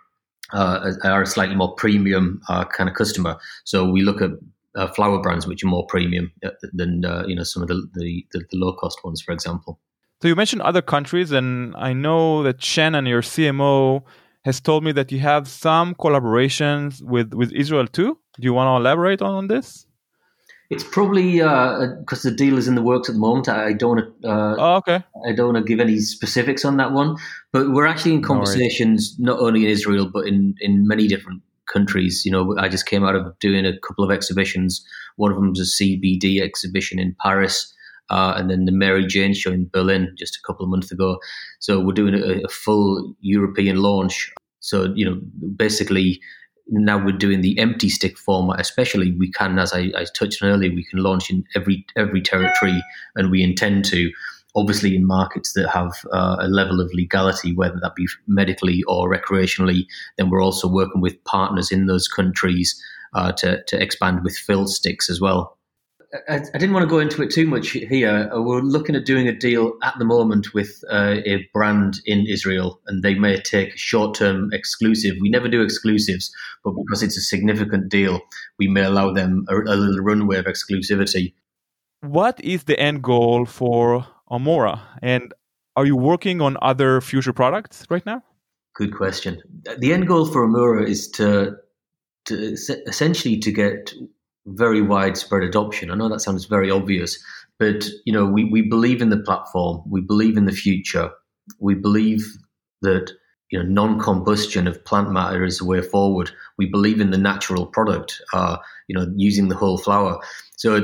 [0.54, 3.38] uh, are a slightly more premium uh, kind of customer.
[3.66, 4.32] So we look at
[4.76, 7.88] uh, flower brands which are more premium uh, than uh, you know some of the,
[7.94, 9.80] the, the, low cost ones, for example.
[10.22, 14.04] So you mentioned other countries, and I know that Shannon, your CMO,
[14.44, 18.18] has told me that you have some collaborations with with Israel too.
[18.40, 19.86] Do you want to elaborate on this?
[20.70, 23.50] It's probably because uh, the deal is in the works at the moment.
[23.50, 24.30] I don't want to.
[24.30, 25.04] Uh, oh, okay.
[25.28, 27.18] I don't want to give any specifics on that one,
[27.52, 31.42] but we're actually in conversations no not only in Israel but in in many different
[31.72, 32.24] countries.
[32.24, 34.86] You know, I just came out of doing a couple of exhibitions.
[35.16, 37.74] One of them was a CBD exhibition in Paris,
[38.12, 41.18] uh, and then the Mary Jane show in Berlin just a couple of months ago.
[41.60, 44.32] So we're doing a, a full European launch.
[44.60, 45.20] So you know,
[45.56, 46.22] basically.
[46.72, 50.50] Now we're doing the empty stick format, especially we can, as I, I touched on
[50.50, 52.84] earlier, we can launch in every every territory,
[53.16, 54.12] and we intend to
[54.56, 59.10] obviously in markets that have uh, a level of legality, whether that be medically or
[59.10, 59.86] recreationally,
[60.18, 62.82] then we're also working with partners in those countries
[63.14, 65.59] uh, to, to expand with fill sticks as well.
[66.28, 68.30] I, I, didn't want to go into it too much here.
[68.34, 72.26] Uh, we're looking at doing a deal at the moment with uh, a brand in
[72.26, 75.16] Israel, and they may take a short term exclusive.
[75.22, 78.22] We never do exclusives, but because it's a significant deal,
[78.58, 81.34] we may allow them a, a little runway of exclusivity.
[82.02, 84.82] What is the end goal for Omura?
[85.04, 85.34] And
[85.76, 88.24] are you working on other future products right now?
[88.76, 89.42] Good question.
[89.78, 91.58] The end goal for Omura is to,
[92.26, 92.36] to
[92.88, 93.94] essentially to get
[94.50, 95.92] very widespread adoption.
[95.92, 97.22] I know that sounds very obvious,
[97.58, 99.82] but you know we, we believe in the platform.
[99.90, 101.12] We believe in the future.
[101.60, 102.26] We believe
[102.82, 103.12] that
[103.50, 106.32] you know non-combustion of plant matter is the way forward.
[106.58, 108.22] We believe in the natural product.
[108.34, 108.58] Uh,
[108.90, 110.20] you know, using the whole flower.
[110.58, 110.76] So,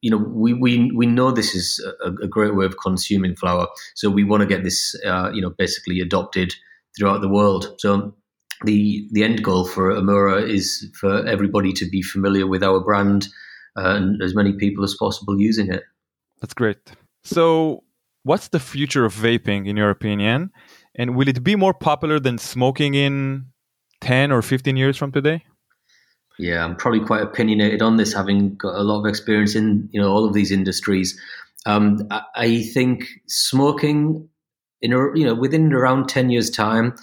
[0.00, 3.66] you know, we, we, we know this is a, a great way of consuming flower.
[3.96, 6.54] So we want to get this, uh, you know, basically adopted
[6.96, 7.74] throughout the world.
[7.78, 8.14] So
[8.64, 13.28] the the end goal for Omura is for everybody to be familiar with our brand
[13.76, 15.82] uh, and as many people as possible using it.
[16.40, 16.78] That's great.
[17.22, 17.84] So,
[18.22, 20.50] what's the future of vaping in your opinion?
[20.94, 23.46] And will it be more popular than smoking in
[24.00, 25.44] 10 or 15 years from today?
[26.38, 30.00] Yeah, I'm probably quite opinionated on this, having got a lot of experience in you
[30.00, 31.18] know all of these industries.
[31.66, 34.28] Um, I, I think smoking
[34.82, 36.94] in a, you know within around ten years' time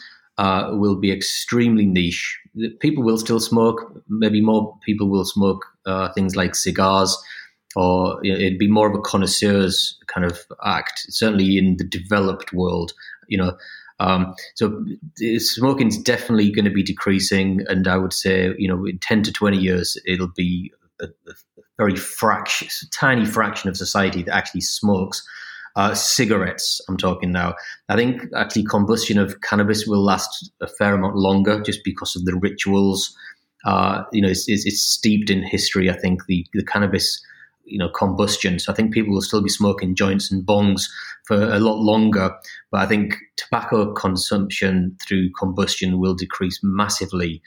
[0.42, 2.40] uh, will be extremely niche.
[2.80, 3.78] People will still smoke.
[4.10, 7.16] Maybe more people will smoke uh, things like cigars,
[7.76, 11.06] or you know, it'd be more of a connoisseur's kind of act.
[11.10, 12.92] Certainly in the developed world,
[13.28, 13.56] you know.
[14.00, 14.84] Um, so
[15.38, 19.22] smoking is definitely going to be decreasing, and I would say, you know, in ten
[19.24, 21.34] to twenty years, it'll be a, a
[21.78, 25.22] very fraction, tiny fraction of society that actually smokes.
[25.76, 27.56] Uh, cigarettes, I'm talking now.
[27.88, 32.26] I think actually combustion of cannabis will last a fair amount longer just because of
[32.26, 33.16] the rituals.
[33.64, 35.90] Uh, you know, it's, it's, it's, steeped in history.
[35.90, 37.24] I think the, the cannabis,
[37.64, 38.60] you know, combustion.
[38.60, 40.90] So I think people will still be smoking joints and bongs
[41.26, 42.36] for a lot longer.
[42.72, 47.42] But I think tobacco consumption through combustion will decrease massively.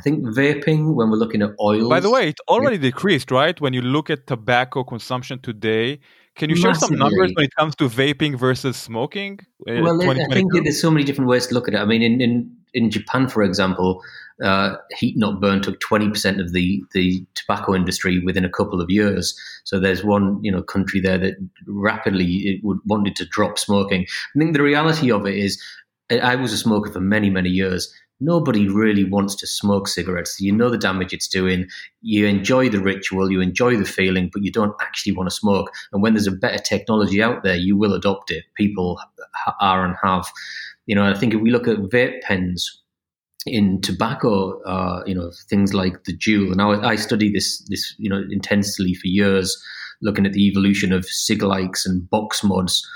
[0.00, 1.90] I think vaping, when we're looking at oils.
[1.90, 3.60] By the way, it already decreased, right?
[3.60, 6.00] When you look at tobacco consumption today,
[6.36, 6.96] can you share Massively.
[6.96, 9.40] some numbers when it comes to vaping versus smoking?
[9.68, 11.78] Uh, well, I think there's so many different ways to look at it.
[11.78, 14.02] I mean, in in, in Japan, for example,
[14.42, 18.88] uh, heat not burn took 20% of the, the tobacco industry within a couple of
[18.88, 19.38] years.
[19.64, 21.34] So there's one you know country there that
[21.66, 24.06] rapidly it would wanted to drop smoking.
[24.34, 25.62] I think the reality of it is,
[26.10, 30.40] I was a smoker for many many years nobody really wants to smoke cigarettes.
[30.40, 31.66] You know the damage it's doing.
[32.02, 35.70] You enjoy the ritual, you enjoy the feeling, but you don't actually want to smoke.
[35.92, 38.44] And when there's a better technology out there, you will adopt it.
[38.56, 39.00] People
[39.60, 40.26] are and have.
[40.86, 42.82] You know, I think if we look at vape pens
[43.46, 47.94] in tobacco, uh, you know, things like the Juul, and I, I study this, this,
[47.98, 49.56] you know, intensely for years,
[50.02, 52.86] looking at the evolution of cig likes and box mods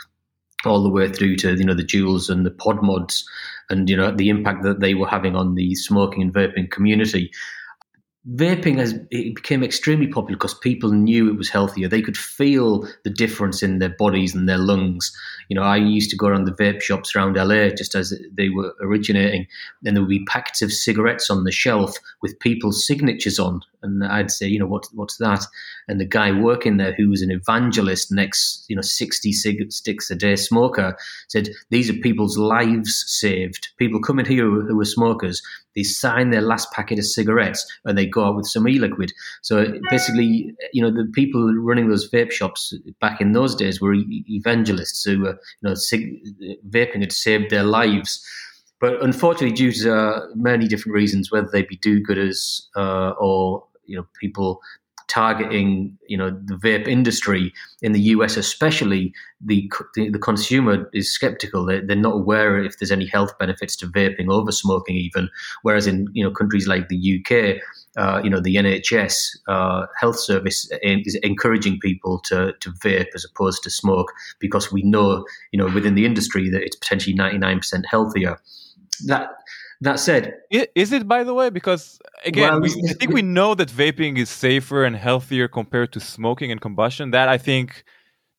[0.66, 3.24] all the way through to you know the Juuls and the pod mods
[3.70, 7.30] and you know the impact that they were having on the smoking and vaping community
[8.32, 11.88] vaping has it became extremely popular because people knew it was healthier.
[11.88, 15.14] They could feel the difference in their bodies and their lungs.
[15.48, 18.48] You know, I used to go around the vape shops around LA just as they
[18.48, 19.46] were originating,
[19.84, 23.60] and there would be packets of cigarettes on the shelf with people's signatures on.
[23.84, 25.44] And I'd say, you know, what what's that?
[25.88, 30.10] And the guy working there, who was an evangelist, next, you know, sixty cig- sticks
[30.10, 30.96] a day smoker,
[31.28, 33.68] said, "These are people's lives saved.
[33.78, 35.42] People coming here who, who are smokers
[35.74, 39.12] they sign their last packet of cigarettes and they go out with some e-liquid.
[39.42, 43.94] So basically, you know, the people running those vape shops back in those days were
[43.94, 45.74] evangelists who were, you know,
[46.68, 48.24] vaping had saved their lives.
[48.80, 53.96] But unfortunately, due to uh, many different reasons, whether they be do-gooders uh, or you
[53.96, 54.60] know people
[55.06, 61.12] targeting you know the vape industry in the US especially the the, the consumer is
[61.12, 61.66] skeptical.
[61.66, 65.28] They're, they're, not aware if there's any health benefits to vaping over smoking even.
[65.62, 67.60] Whereas in you know countries like the UK
[67.96, 73.24] uh, you know the NHS uh, health service is encouraging people to to vape as
[73.24, 77.84] opposed to smoke because we know you know within the industry that it's potentially 99%
[77.86, 78.38] healthier.
[79.06, 79.28] That
[79.84, 81.50] that said, is it by the way?
[81.50, 85.92] Because again, well, we, I think we know that vaping is safer and healthier compared
[85.92, 87.10] to smoking and combustion.
[87.10, 87.84] That I think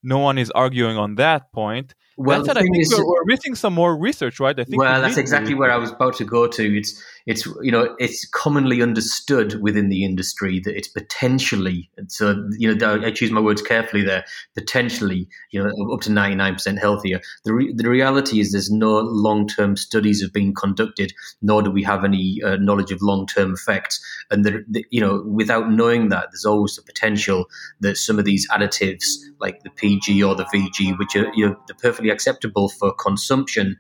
[0.04, 1.96] no one is arguing on that point.
[2.18, 4.58] Well, that said, I think is, we're, we're, missing some more research, right?
[4.58, 4.80] I think.
[4.80, 6.78] Well, that's exactly where I was about to go to.
[6.78, 12.74] It's it's you know it's commonly understood within the industry that it's potentially so you
[12.74, 17.54] know I choose my words carefully there potentially you know up to 99% healthier the,
[17.54, 22.04] re- the reality is there's no long-term studies have been conducted nor do we have
[22.04, 26.46] any uh, knowledge of long-term effects and the, the, you know without knowing that there's
[26.46, 27.46] always the potential
[27.80, 29.06] that some of these additives
[29.40, 33.78] like the PG or the VG which are you know, they're perfectly acceptable for consumption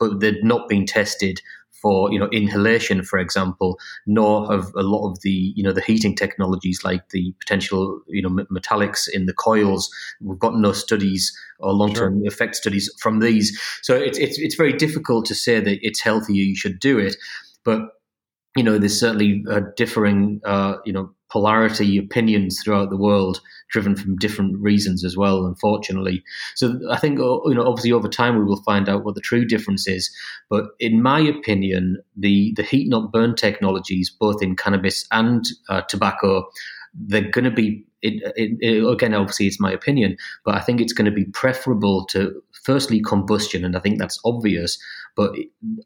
[0.00, 1.40] but they're not being tested
[1.80, 5.82] for you know inhalation, for example, nor have a lot of the you know the
[5.82, 9.88] heating technologies like the potential you know metallics in the coils.
[10.20, 12.26] We've got no studies or long term sure.
[12.26, 16.42] effect studies from these, so it's it's it's very difficult to say that it's healthier.
[16.42, 17.16] You should do it,
[17.64, 17.80] but
[18.56, 23.96] you know there's certainly a differing uh, you know polarity opinions throughout the world driven
[23.96, 26.22] from different reasons as well, unfortunately.
[26.54, 29.20] So I think, uh, you know, obviously over time we will find out what the
[29.20, 30.14] true difference is.
[30.48, 35.80] But in my opinion, the, the heat not burn technologies, both in cannabis and uh,
[35.88, 36.46] tobacco,
[36.94, 40.80] they're going to be it, it, it, again, obviously, it's my opinion, but I think
[40.80, 44.78] it's going to be preferable to firstly combustion, and I think that's obvious,
[45.16, 45.32] but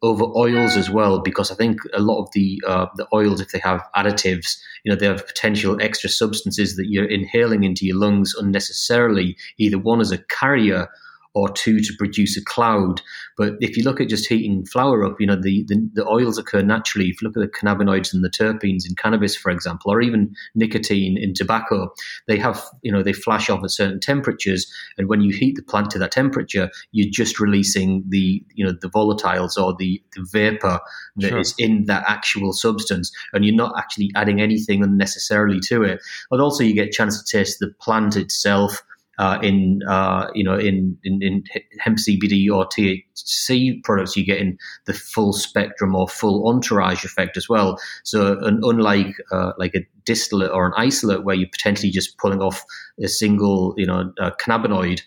[0.03, 3.49] over oils as well, because I think a lot of the uh, the oils, if
[3.49, 7.97] they have additives, you know, they have potential extra substances that you're inhaling into your
[7.97, 10.89] lungs unnecessarily, either one as a carrier
[11.35, 13.01] or two to produce a cloud.
[13.37, 16.39] But if you look at just heating flower up, you know, the, the, the, oils
[16.39, 17.09] occur naturally.
[17.09, 20.35] If you look at the cannabinoids and the terpenes in cannabis, for example, or even
[20.55, 21.93] nicotine in tobacco,
[22.27, 24.73] they have, you know, they flash off at certain temperatures.
[24.97, 28.73] And when you heat the plant to that temperature, you're just releasing the, you know,
[28.73, 30.81] the volatiles or the, the vapor
[31.17, 31.39] that sure.
[31.39, 33.13] is in that actual substance.
[33.33, 36.01] And you're not actually adding anything unnecessarily to it.
[36.31, 38.83] But also you get a chance to taste the plant itself
[39.19, 41.45] uh, in uh, you know in, in, in
[41.81, 44.57] hemp CBD or THC products, you get in
[44.87, 47.79] the full spectrum or full entourage effect as well.
[48.05, 52.41] So, an, unlike uh, like a distillate or an isolate, where you're potentially just pulling
[52.41, 52.65] off
[53.03, 55.01] a single you know cannabinoid.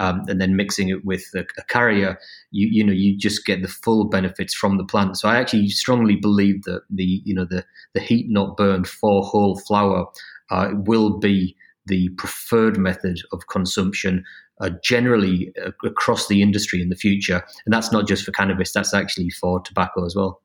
[0.00, 2.20] Um, and then mixing it with a, a, carrier,
[2.52, 5.18] you you know you just get the full benefits from the plant.
[5.18, 7.64] So I actually strongly believe that the you know the
[7.94, 10.06] the heat not burned for whole flower
[10.50, 11.56] uh, will be
[11.88, 14.24] the preferred method of consumption
[14.60, 17.42] uh, generally uh, across the industry in the future.
[17.64, 20.40] And that's not just for cannabis, that's actually for tobacco as well.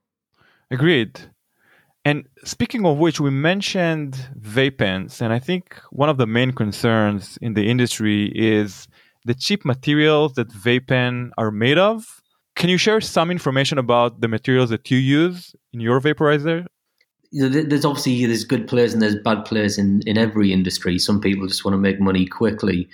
[0.71, 1.19] Agreed.
[2.05, 6.51] And speaking of which, we mentioned vape pens, and I think one of the main
[6.51, 8.87] concerns in the industry is
[9.23, 12.21] the cheap materials that vape pen are made of.
[12.55, 16.65] Can you share some information about the materials that you use in your vaporizer?
[17.33, 20.99] You know, there's obviously there's good players and there's bad players in, in every industry.
[20.99, 22.87] Some people just want to make money quickly,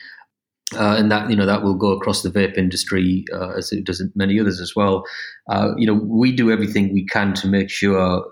[0.76, 3.84] uh, and that you know that will go across the vape industry uh, as it
[3.84, 5.04] does many others as well.
[5.50, 8.26] Uh, you know, we do everything we can to make sure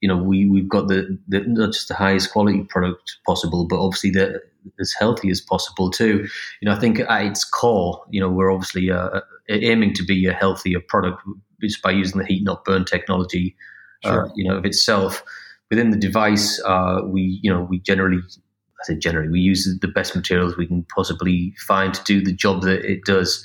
[0.00, 3.84] you know we we've got the, the not just the highest quality product possible, but
[3.84, 4.40] obviously the
[4.78, 6.28] as healthy as possible too.
[6.62, 10.26] You know, I think at its core, you know, we're obviously uh, aiming to be
[10.26, 11.20] a healthier product
[11.60, 13.73] just by using the heat not burn technology uh,
[14.04, 14.26] sure.
[14.26, 15.22] uh, you know, of itself.
[15.70, 19.88] Within the device, uh, we, you know, we generally, I say generally, we use the
[19.88, 23.44] best materials we can possibly find to do the job that it does.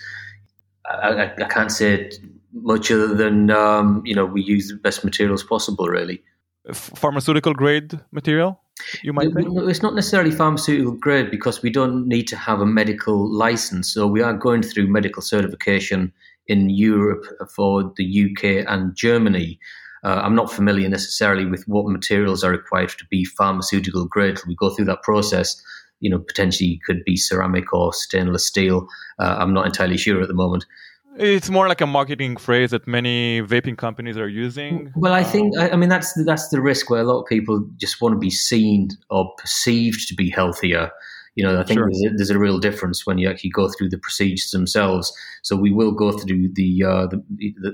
[0.85, 2.11] I, I, I can't say
[2.53, 6.21] much other than, um, you know, we use the best materials possible, really.
[6.73, 8.59] Pharmaceutical grade material?
[9.03, 9.47] you might think?
[9.69, 13.93] It's not necessarily pharmaceutical grade because we don't need to have a medical license.
[13.93, 16.11] So we are going through medical certification
[16.47, 19.59] in Europe for the UK and Germany.
[20.03, 24.39] Uh, I'm not familiar necessarily with what materials are required to be pharmaceutical grade.
[24.47, 25.61] We go through that process.
[25.99, 28.87] You know, potentially could be ceramic or stainless steel.
[29.19, 30.65] Uh, I'm not entirely sure at the moment.
[31.17, 34.93] It's more like a marketing phrase that many vaping companies are using.
[34.95, 37.67] Well, I think I, I mean that's that's the risk where a lot of people
[37.77, 40.91] just want to be seen or perceived to be healthier
[41.39, 41.89] you know, I think sure.
[41.89, 45.13] there's, a, there's, a, real difference when you actually go through the procedures themselves.
[45.41, 47.23] So we will go through the uh, the,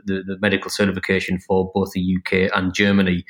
[0.05, 3.25] the, the, medical certification for both the UK and Germany,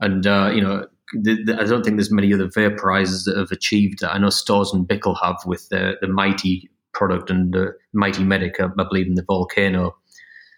[0.00, 0.86] and uh, you know.
[1.14, 4.12] The, I don't think there's many other vaporizers that have achieved that.
[4.14, 8.60] I know Storz and Bickel have with the, the Mighty product and the Mighty Medic,
[8.60, 9.96] I believe, in the Volcano.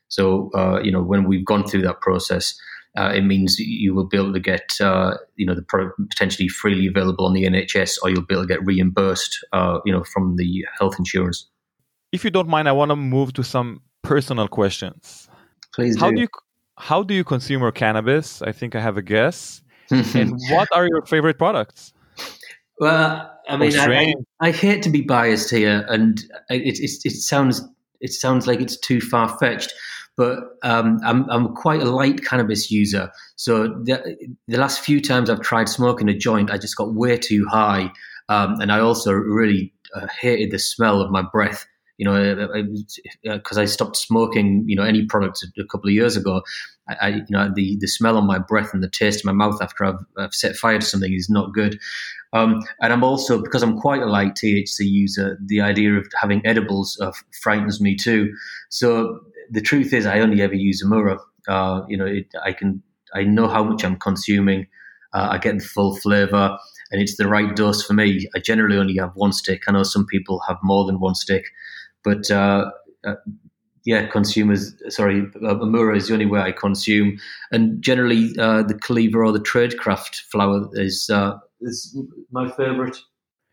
[0.09, 2.61] So, uh, you know, when we've gone through that process,
[2.97, 6.49] uh, it means you will be able to get uh, you know the product potentially
[6.49, 10.05] freely available on the NHS, or you'll be able to get reimbursed uh, you know
[10.05, 11.49] from the health insurance.
[12.13, 15.29] If you don't mind, I want to move to some personal questions.
[15.75, 15.99] Please.
[16.01, 16.29] How do, do you
[16.79, 18.43] how do you consume your cannabis?
[18.43, 19.63] I think I have a guess.
[19.91, 21.93] and what are your favorite products?
[22.79, 26.19] Well, I mean, I, I, hate to be biased here, and
[26.49, 27.63] it, it, it sounds
[28.01, 29.73] it sounds like it's too far fetched
[30.21, 33.11] but um, I'm, I'm quite a light cannabis user.
[33.37, 34.19] So the,
[34.49, 37.91] the last few times I've tried smoking a joint, I just got way too high.
[38.29, 41.67] Um, and I also really uh, hated the smell of my breath.
[41.97, 42.49] You know,
[43.25, 46.43] because I, I, stopped smoking, you know, any products a, a couple of years ago.
[46.89, 49.33] I, I, you know, the, the smell on my breath and the taste in my
[49.33, 51.79] mouth after I've, I've set fire to something is not good.
[52.33, 55.39] Um, and I'm also because I'm quite a light THC user.
[55.45, 57.13] The idea of having edibles uh,
[57.43, 58.33] frightens me too.
[58.69, 59.21] So
[59.51, 61.19] the truth is, I only ever use Omura.
[61.49, 62.83] Uh, you know, it, I can
[63.15, 64.67] I know how much I'm consuming.
[65.13, 66.57] Uh, I get the full flavor,
[66.91, 68.29] and it's the right dose for me.
[68.37, 69.63] I generally only have one stick.
[69.67, 71.47] I know some people have more than one stick,
[72.05, 72.71] but uh,
[73.05, 73.15] uh
[73.85, 74.75] yeah, consumers.
[74.89, 77.19] Sorry, uh, Omura is the only way I consume,
[77.51, 81.11] and generally uh, the Caliva or the Tradecraft flower is
[81.61, 81.99] is
[82.31, 82.99] my favorite.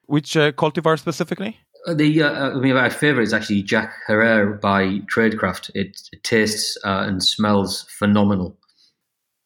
[0.06, 1.58] Which cultivar specifically?
[1.88, 5.72] Uh, the uh, uh, I mean, my favorite is actually Jack Herer by Tradecraft.
[5.74, 8.58] It, it tastes uh, and smells phenomenal.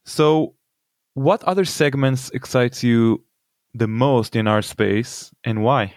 [0.06, 0.56] So,
[1.14, 3.24] what other segments excites you
[3.76, 5.94] the most in our space, and why?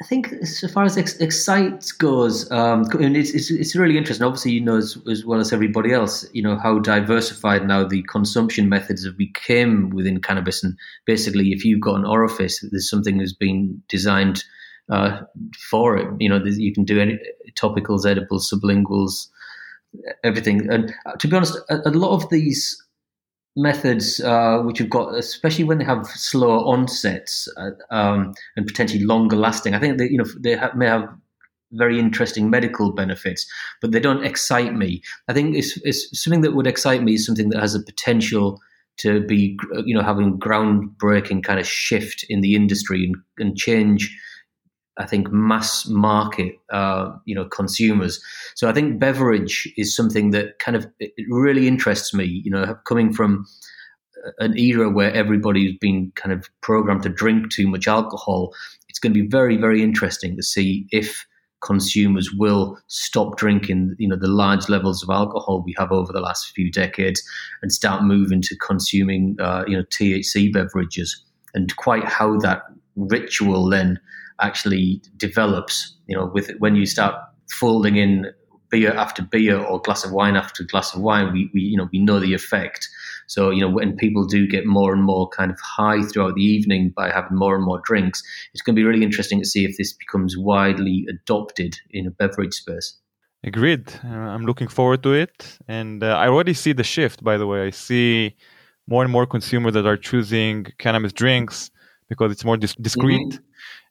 [0.00, 4.24] I think as far as ex- excites goes, um, it's, it's, it's really interesting.
[4.24, 8.04] Obviously, you know as, as well as everybody else, you know how diversified now the
[8.04, 10.62] consumption methods have become within cannabis.
[10.62, 14.44] And basically, if you've got an orifice, there's something that's been designed
[14.90, 15.20] uh,
[15.70, 16.08] for it.
[16.18, 17.18] You know, you can do any
[17.54, 19.28] topicals, edibles, sublinguals,
[20.24, 20.70] everything.
[20.70, 22.82] And uh, to be honest, a, a lot of these
[23.56, 29.04] methods uh, which have got, especially when they have slower onsets uh, um, and potentially
[29.04, 29.74] longer lasting.
[29.74, 31.08] I think that you know they may have
[31.72, 33.46] very interesting medical benefits,
[33.80, 35.02] but they don't excite me.
[35.28, 38.60] I think it's, it's something that would excite me is something that has a potential
[38.98, 44.16] to be, you know, having groundbreaking kind of shift in the industry and, and change.
[44.98, 48.20] I think mass market, uh, you know, consumers.
[48.56, 52.24] So I think beverage is something that kind of it really interests me.
[52.44, 53.46] You know, coming from
[54.38, 58.52] an era where everybody's been kind of programmed to drink too much alcohol,
[58.88, 61.24] it's going to be very, very interesting to see if
[61.60, 66.20] consumers will stop drinking, you know, the large levels of alcohol we have over the
[66.20, 67.22] last few decades
[67.62, 71.24] and start moving to consuming, uh, you know, THC beverages
[71.54, 72.62] and quite how that
[72.96, 73.98] ritual then
[74.40, 77.14] actually develops, you know, with when you start
[77.50, 78.26] folding in
[78.70, 81.88] beer after beer or glass of wine after glass of wine, we, we you know,
[81.92, 82.88] we know the effect
[83.28, 86.42] so, you know, when people do get more and more kind of high throughout the
[86.42, 88.22] evening by having more and more drinks,
[88.54, 92.10] it's going to be really interesting to see if this becomes widely adopted in a
[92.10, 92.96] beverage space.
[93.44, 93.92] Agreed.
[94.02, 95.58] Uh, I'm looking forward to it.
[95.68, 97.66] And uh, I already see the shift, by the way.
[97.66, 98.34] I see
[98.86, 101.70] more and more consumers that are choosing cannabis drinks
[102.08, 103.28] because it's more dis- discreet.
[103.28, 103.44] Mm-hmm.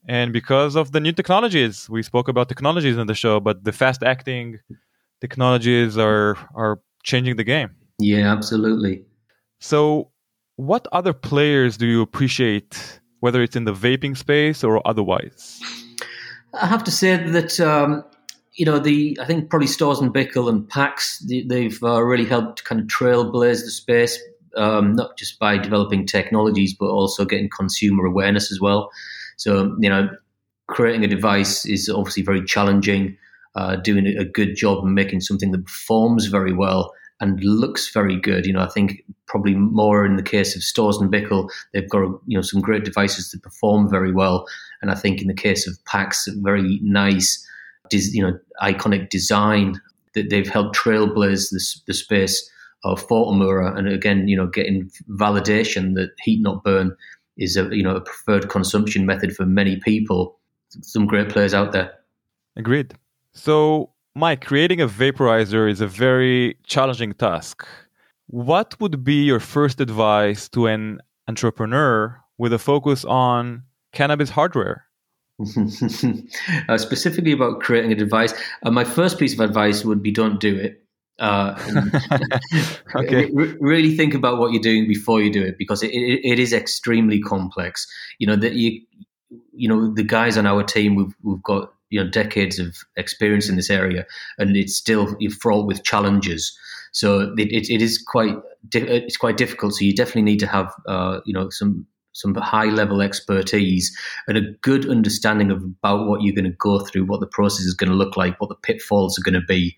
[0.07, 3.71] And because of the new technologies, we spoke about technologies in the show, but the
[3.71, 4.59] fast acting
[5.21, 7.71] technologies are are changing the game.
[7.99, 9.05] Yeah, absolutely.
[9.59, 10.11] So,
[10.55, 15.59] what other players do you appreciate, whether it's in the vaping space or otherwise?
[16.53, 18.03] I have to say that um,
[18.53, 22.25] you know the I think probably Storz and Bickel and PAX they, have uh, really
[22.25, 24.19] helped kind of trailblaze the space,
[24.55, 28.91] um, not just by developing technologies but also getting consumer awareness as well.
[29.37, 30.09] So you know,
[30.67, 33.17] creating a device is obviously very challenging.
[33.55, 38.19] Uh, doing a good job and making something that performs very well and looks very
[38.19, 38.45] good.
[38.45, 42.01] You know, I think probably more in the case of Storz and Bickel, they've got
[42.27, 44.45] you know some great devices that perform very well,
[44.81, 47.45] and I think in the case of PAX, very nice,
[47.91, 49.81] you know, iconic design
[50.13, 52.49] that they've helped trailblaze the, the space
[52.83, 56.95] of for Omura, and again, you know, getting validation that heat not burn
[57.37, 60.39] is a you know a preferred consumption method for many people.
[60.69, 61.93] Some great players out there.
[62.55, 62.93] Agreed.
[63.33, 67.67] So Mike, creating a vaporizer is a very challenging task.
[68.25, 73.63] What would be your first advice to an entrepreneur with a focus on
[73.93, 74.85] cannabis hardware?
[76.67, 78.33] uh, specifically about creating a device,
[78.63, 80.83] uh, my first piece of advice would be don't do it.
[81.19, 81.55] Uh,
[82.95, 83.29] okay.
[83.33, 86.53] really think about what you're doing before you do it because it, it, it is
[86.53, 87.87] extremely complex.
[88.19, 88.81] You know that you,
[89.53, 93.49] you know the guys on our team we've we've got you know decades of experience
[93.49, 94.05] in this area,
[94.37, 96.57] and it's still fraught with challenges.
[96.91, 98.35] So it, it, it is quite
[98.73, 99.73] it's quite difficult.
[99.73, 101.87] So you definitely need to have uh, you know some
[102.17, 103.95] some high level expertise
[104.27, 107.65] and a good understanding of about what you're going to go through, what the process
[107.65, 109.75] is going to look like, what the pitfalls are going to be,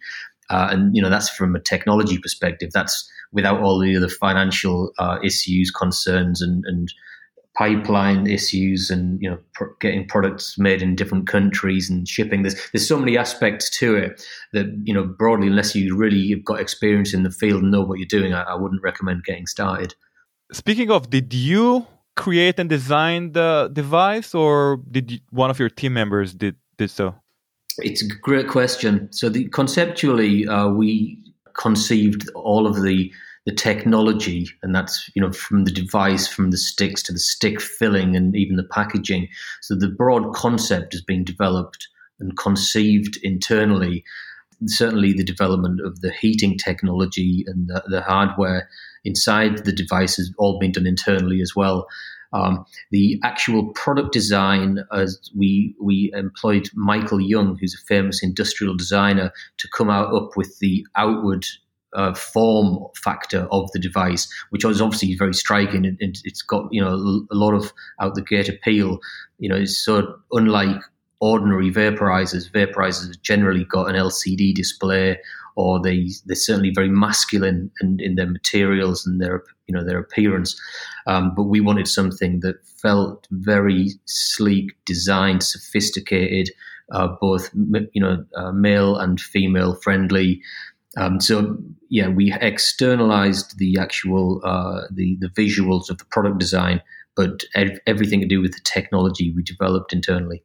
[0.50, 2.72] uh, and you know that's from a technology perspective.
[2.74, 6.92] That's without all the other financial uh, issues, concerns, and and
[7.60, 12.44] pipeline issues and you know pr- getting products made in different countries and shipping.
[12.44, 14.24] There's there's so many aspects to it
[14.54, 17.82] that you know broadly unless you really have got experience in the field and know
[17.82, 19.94] what you're doing I, I wouldn't recommend getting started.
[20.52, 21.86] Speaking of did you
[22.16, 26.90] create and design the device or did you, one of your team members did did
[26.90, 27.16] so
[27.82, 31.18] it's a great question so the conceptually uh, we
[31.58, 33.12] conceived all of the
[33.46, 37.60] the technology, and that's you know from the device, from the sticks to the stick
[37.60, 39.28] filling, and even the packaging.
[39.62, 41.88] So the broad concept has been developed
[42.20, 44.04] and conceived internally.
[44.66, 48.70] Certainly, the development of the heating technology and the, the hardware
[49.06, 51.88] inside the device has all been done internally as well.
[52.32, 58.76] Um, the actual product design, as we we employed Michael Young, who's a famous industrial
[58.76, 61.46] designer, to come out up with the outward
[61.94, 65.86] uh, form factor of the device, which is obviously very striking.
[65.86, 69.00] It, it, it's got you know a lot of out the gate appeal.
[69.40, 70.82] You know, it's so unlike
[71.20, 72.52] ordinary vaporizers.
[72.52, 75.18] Vaporizers have generally got an LCD display,
[75.56, 80.00] or they they're certainly very masculine in, in their materials and their you know their
[80.00, 80.60] appearance.
[81.08, 86.50] Um, but we wanted something that felt very sleek, designed, sophisticated,
[86.92, 87.50] uh, both
[87.94, 90.42] you know uh, male and female friendly.
[90.98, 91.58] Um, so
[91.90, 96.82] yeah, we externalized the actual uh, the the visuals of the product design,
[97.16, 100.44] but ev- everything to do with the technology we developed internally.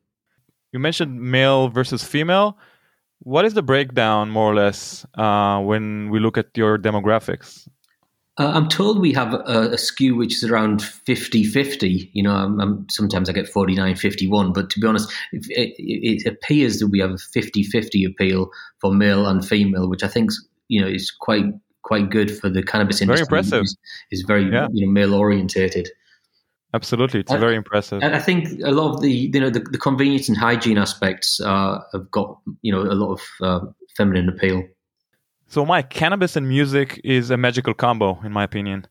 [0.72, 2.58] you mentioned male versus female.
[3.20, 7.68] What is the breakdown, more or less, uh, when we look at your demographics?
[8.36, 12.10] Uh, I'm told we have a, a, skew which is around 50 50.
[12.12, 15.74] You know, I'm, I'm, sometimes I get 49 51, but to be honest, it, it,
[15.78, 20.08] it appears that we have a 50 50 appeal for male and female, which I
[20.08, 20.30] think
[20.66, 21.44] you know is quite
[21.82, 23.24] quite good for the cannabis industry.
[23.24, 23.62] Very impressive.
[23.62, 23.76] Is,
[24.10, 24.66] is very yeah.
[24.72, 25.88] you know male orientated.
[26.74, 28.02] Absolutely, it's very impressive.
[28.02, 31.40] And I think a lot of the you know the, the convenience and hygiene aspects
[31.40, 33.66] uh, have got you know a lot of uh,
[33.96, 34.64] feminine appeal.
[35.46, 38.86] So, Mike, cannabis and music is a magical combo, in my opinion.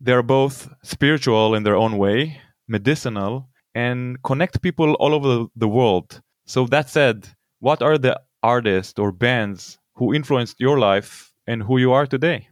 [0.00, 6.20] They're both spiritual in their own way, medicinal, and connect people all over the world.
[6.46, 7.28] So, that said,
[7.60, 12.48] what are the artists or bands who influenced your life and who you are today?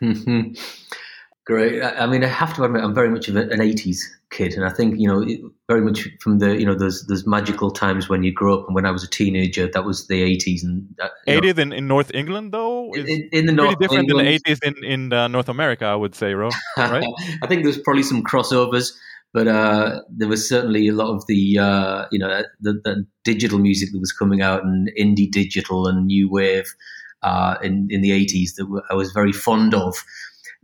[1.46, 1.82] Great.
[1.82, 3.98] I mean, I have to admit, I'm very much of an '80s
[4.30, 7.70] kid, and I think you know, very much from the you know, those those magical
[7.70, 10.62] times when you grow up, and when I was a teenager, that was the '80s.
[10.62, 14.26] And uh, '80s in, in North England, though, is in, in the North different England.
[14.26, 16.48] than the '80s in in uh, North America, I would say, Ro.
[16.78, 17.04] Right?
[17.42, 18.94] I think there's probably some crossovers,
[19.34, 23.58] but uh, there was certainly a lot of the uh, you know the, the, digital
[23.58, 26.74] music that was coming out, and indie digital and new wave
[27.22, 30.02] uh, in in the '80s that I was very fond of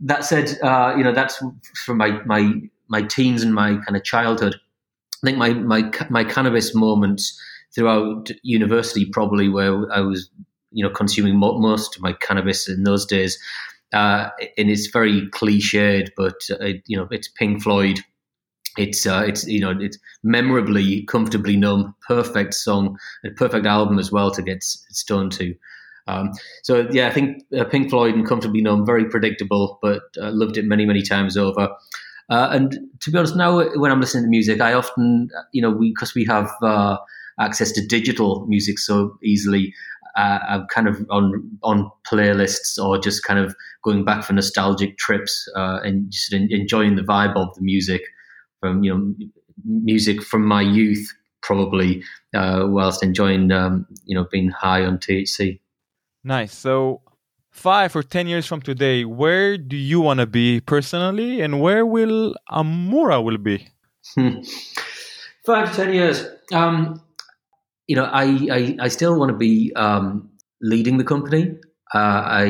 [0.01, 1.41] that said, uh, you know, that's
[1.85, 2.53] from my, my,
[2.87, 4.55] my teens and my kind of childhood.
[5.23, 7.39] I think my, my, my cannabis moments
[7.73, 10.29] throughout university, probably where I was,
[10.71, 13.37] you know, consuming most of my cannabis in those days.
[13.93, 17.99] Uh, and it's very cliched, but uh, you know, it's Pink Floyd.
[18.77, 24.09] It's uh, it's you know it's memorably, comfortably numb, perfect song, a perfect album as
[24.09, 25.53] well to get stoned to.
[26.07, 26.31] Um,
[26.63, 30.57] so yeah, I think uh, Pink Floyd and Comfortably Numb very predictable, but uh, loved
[30.57, 31.69] it many many times over.
[32.29, 35.73] Uh, and to be honest, now when I'm listening to music, I often you know
[35.73, 36.97] because we have uh,
[37.39, 39.73] access to digital music so easily.
[40.17, 44.97] Uh, I'm kind of on on playlists or just kind of going back for nostalgic
[44.97, 48.01] trips uh, and just enjoying the vibe of the music
[48.59, 49.27] from you know
[49.65, 55.59] music from my youth probably whilst enjoying um, you know being high on THC.
[56.23, 56.53] Nice.
[56.55, 57.01] So,
[57.49, 61.85] five or 10 years from today, where do you want to be personally and where
[61.85, 63.67] will Omura will be?
[65.45, 66.25] five to 10 years.
[66.53, 67.01] Um,
[67.87, 70.29] you know, I, I, I still want to be um,
[70.61, 71.55] leading the company.
[71.93, 72.45] Uh, I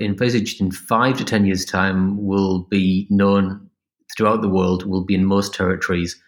[0.00, 3.68] envisaged in five to 10 years' time will be known
[4.16, 6.20] throughout the world, will be in most territories.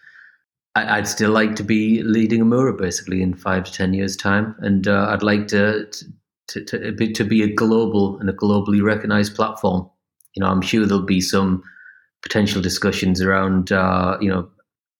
[0.75, 4.55] I, would still like to be leading Omura basically in five to 10 years' time.
[4.59, 5.89] And uh, I'd like to,
[6.49, 9.89] to to, be, to be a global and a globally recognized platform.
[10.35, 11.63] You know, I'm sure there'll be some
[12.21, 14.49] potential discussions around, uh, you know,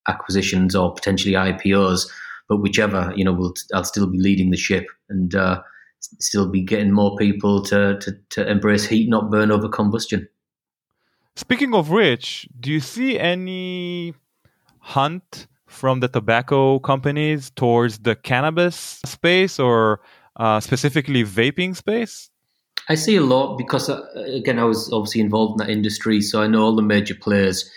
[0.07, 2.09] acquisitions or potentially IPOs,
[2.47, 5.61] but whichever, you know, we'll, I'll still be leading the ship and uh,
[5.99, 10.27] still be getting more people to, to, to embrace heat, not burn over combustion.
[11.35, 14.13] Speaking of which, do you see any
[14.79, 20.01] hunt from the tobacco companies towards the cannabis space or
[20.35, 22.29] uh, specifically vaping space?
[22.87, 26.41] I see a lot because, uh, again, I was obviously involved in that industry, so
[26.41, 27.69] I know all the major players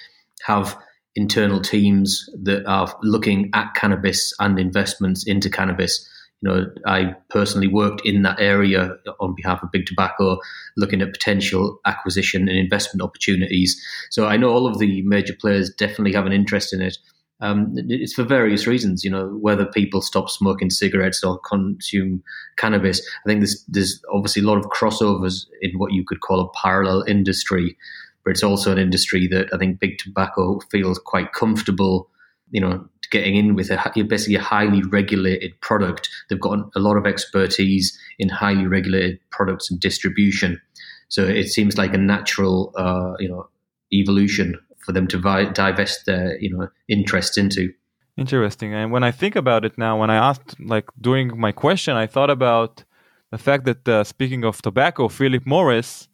[0.46, 0.76] have
[1.14, 6.08] internal teams that are looking at cannabis and investments into cannabis.
[6.40, 10.38] You know, I personally worked in that area on behalf of Big Tobacco,
[10.76, 13.80] looking at potential acquisition and investment opportunities.
[14.10, 16.96] So I know all of the major players definitely have an interest in it.
[17.42, 22.22] Um, it's for various reasons, you know, whether people stop smoking cigarettes or consume
[22.56, 23.00] cannabis.
[23.24, 26.52] I think there's, there's obviously a lot of crossovers in what you could call a
[26.62, 27.76] parallel industry,
[28.24, 32.08] but it's also an industry that I think big tobacco feels quite comfortable,
[32.52, 36.08] you know, getting in with a, basically a highly regulated product.
[36.30, 40.60] They've got a lot of expertise in highly regulated products and distribution.
[41.08, 43.48] So it seems like a natural, uh, you know,
[43.92, 47.72] evolution for them to vi- divest their you know interest into.
[48.16, 48.74] Interesting.
[48.74, 52.06] And when I think about it now, when I asked like during my question, I
[52.06, 52.84] thought about
[53.30, 56.08] the fact that uh, speaking of tobacco, Philip Morris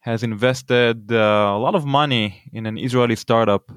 [0.00, 3.70] has invested uh, a lot of money in an Israeli startup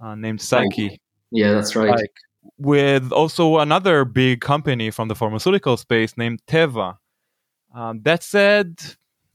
[0.00, 0.96] uh, named Syqe.
[1.30, 1.90] Yeah, that's right.
[1.90, 2.14] Like,
[2.58, 6.98] with also another big company from the pharmaceutical space named Teva.
[7.74, 8.80] Um, that said,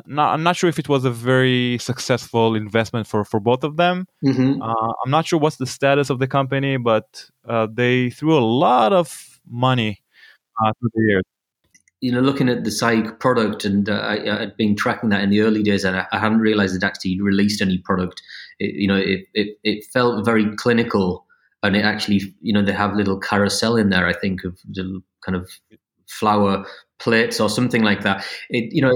[0.06, 3.78] not, I'm not sure if it was a very successful investment for, for both of
[3.78, 4.06] them.
[4.24, 4.62] Mm-hmm.
[4.62, 8.44] Uh, I'm not sure what's the status of the company, but uh, they threw a
[8.44, 10.02] lot of money
[10.64, 11.24] uh, through the years.
[12.02, 15.32] You know, looking at the Syqe product, and uh, I, had been tracking that in
[15.32, 18.22] the early days, and I, I hadn't realized it actually released any product.
[18.58, 21.26] It, you know, it, it, it felt very clinical
[21.64, 24.08] and it actually, you know, they have little carousel in there.
[24.08, 25.50] I think of the kind of
[26.08, 26.66] flower
[27.00, 28.26] plates or something like that.
[28.50, 28.94] It, you know,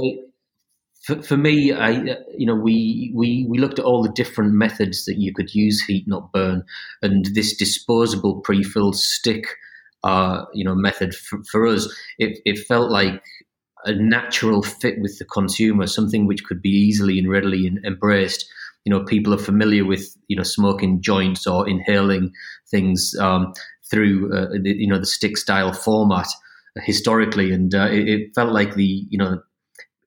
[1.03, 1.91] for, for me, I,
[2.37, 5.83] you know, we, we, we looked at all the different methods that you could use
[5.83, 6.63] heat not burn,
[7.01, 9.45] and this disposable pre-filled stick,
[10.03, 13.21] uh, you know, method for, for us, it, it felt like
[13.85, 18.49] a natural fit with the consumer, something which could be easily and readily embraced.
[18.85, 22.31] You know, people are familiar with you know smoking joints or inhaling
[22.69, 23.53] things um,
[23.89, 26.27] through uh, the, you know the stick style format
[26.77, 29.41] historically, and uh, it, it, felt like the you know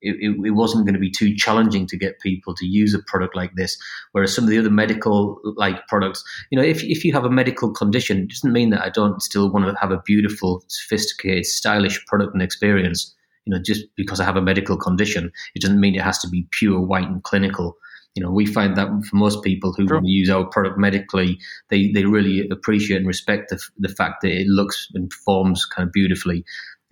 [0.07, 3.34] it, it, wasn't going to be too challenging to get people to use a product
[3.34, 3.76] like this.
[4.12, 7.30] Whereas some of the other medical like products, you know, if if you have a
[7.30, 11.46] medical condition, it doesn't mean that I don't still want to have a beautiful, sophisticated,
[11.46, 13.14] stylish product and experience.
[13.44, 16.28] You know, just because I have a medical condition, it doesn't mean it has to
[16.28, 17.76] be pure white and clinical
[18.16, 20.00] you know, we find that for most people who sure.
[20.02, 21.38] use our product medically,
[21.68, 25.86] they, they really appreciate and respect the, the fact that it looks and performs kind
[25.86, 26.42] of beautifully.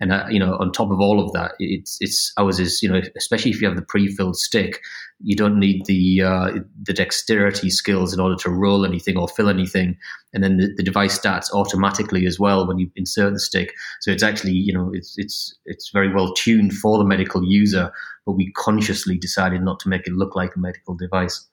[0.01, 2.89] And uh, you know, on top of all of that, it's it's ours is you
[2.89, 4.81] know, especially if you have the pre-filled stick,
[5.21, 6.51] you don't need the uh,
[6.83, 9.95] the dexterity skills in order to roll anything or fill anything,
[10.33, 13.73] and then the, the device starts automatically as well when you insert the stick.
[14.01, 17.89] So it's actually you know it's it's it's very well tuned for the medical user,
[18.25, 21.47] but we consciously decided not to make it look like a medical device.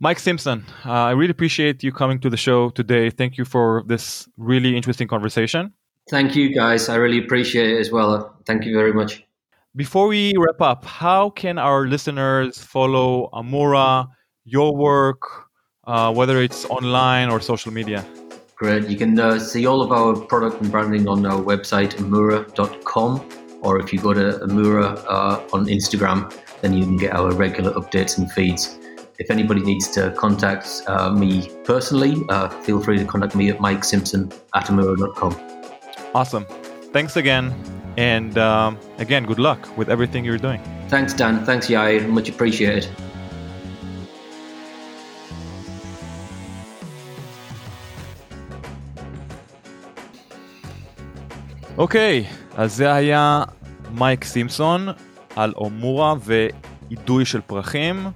[0.00, 3.08] Mike Simpson, uh, I really appreciate you coming to the show today.
[3.08, 5.72] Thank you for this really interesting conversation.
[6.08, 6.88] Thank you, guys.
[6.88, 8.36] I really appreciate it as well.
[8.46, 9.24] Thank you very much.
[9.74, 14.08] Before we wrap up, how can our listeners follow Omura,
[14.44, 15.20] your work,
[15.84, 18.04] uh, whether it's online or social media?
[18.54, 18.88] Great.
[18.88, 23.28] You can uh, see all of our product and branding on our website, omura.com,
[23.60, 26.32] or if you go to Omura uh, on Instagram,
[26.62, 28.78] then you can get our regular updates and feeds.
[29.18, 33.58] If anybody needs to contact uh, me personally, uh, feel free to contact me at
[33.58, 35.55] mikesimpson at omura.com.
[36.14, 36.46] Awesome.
[36.92, 37.54] Thanks again.
[37.96, 40.60] And um, again, good luck with everything you're doing.
[40.88, 41.44] Thanks, Dan.
[41.44, 42.06] Thanks, Yair.
[42.08, 42.86] Much appreciated.
[51.78, 53.44] אוקיי, okay, אז זה היה
[53.94, 54.88] מייק סימפסון
[55.36, 58.06] על אומורה ואידוי של פרחים.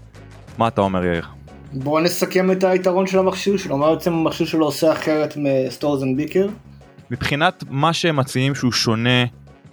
[0.58, 1.26] מה אתה אומר יאיר?
[1.72, 6.16] בוא נסכם את היתרון של המכשיר שלו, מה בעצם המכשיר שלו עושה אחרת מסטורס אנד
[6.16, 6.46] ביקר?
[7.10, 9.24] מבחינת מה שהם מציעים שהוא שונה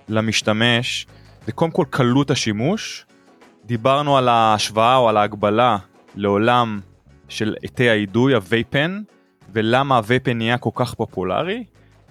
[0.10, 1.08] למשתמש,
[1.46, 3.06] זה קודם כל קלות השימוש.
[3.66, 5.78] דיברנו על ההשוואה או על ההגבלה
[6.16, 6.80] לעולם
[7.30, 9.02] של עטי האידוי, הווייפן,
[9.54, 11.64] ולמה הווייפן נהיה כל כך פופולרי,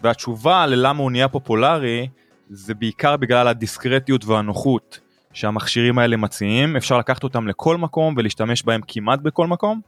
[0.03, 2.09] והתשובה ללמה הוא נהיה פופולרי
[2.51, 5.01] זה בעיקר בגלל הדיסקרטיות והנוחות
[5.33, 9.81] שהמכשירים האלה מציעים, אפשר לקחת אותם לכל מקום ולהשתמש בהם כמעט בכל מקום.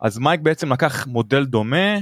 [0.00, 1.98] אז מייק בעצם לקח מודל דומה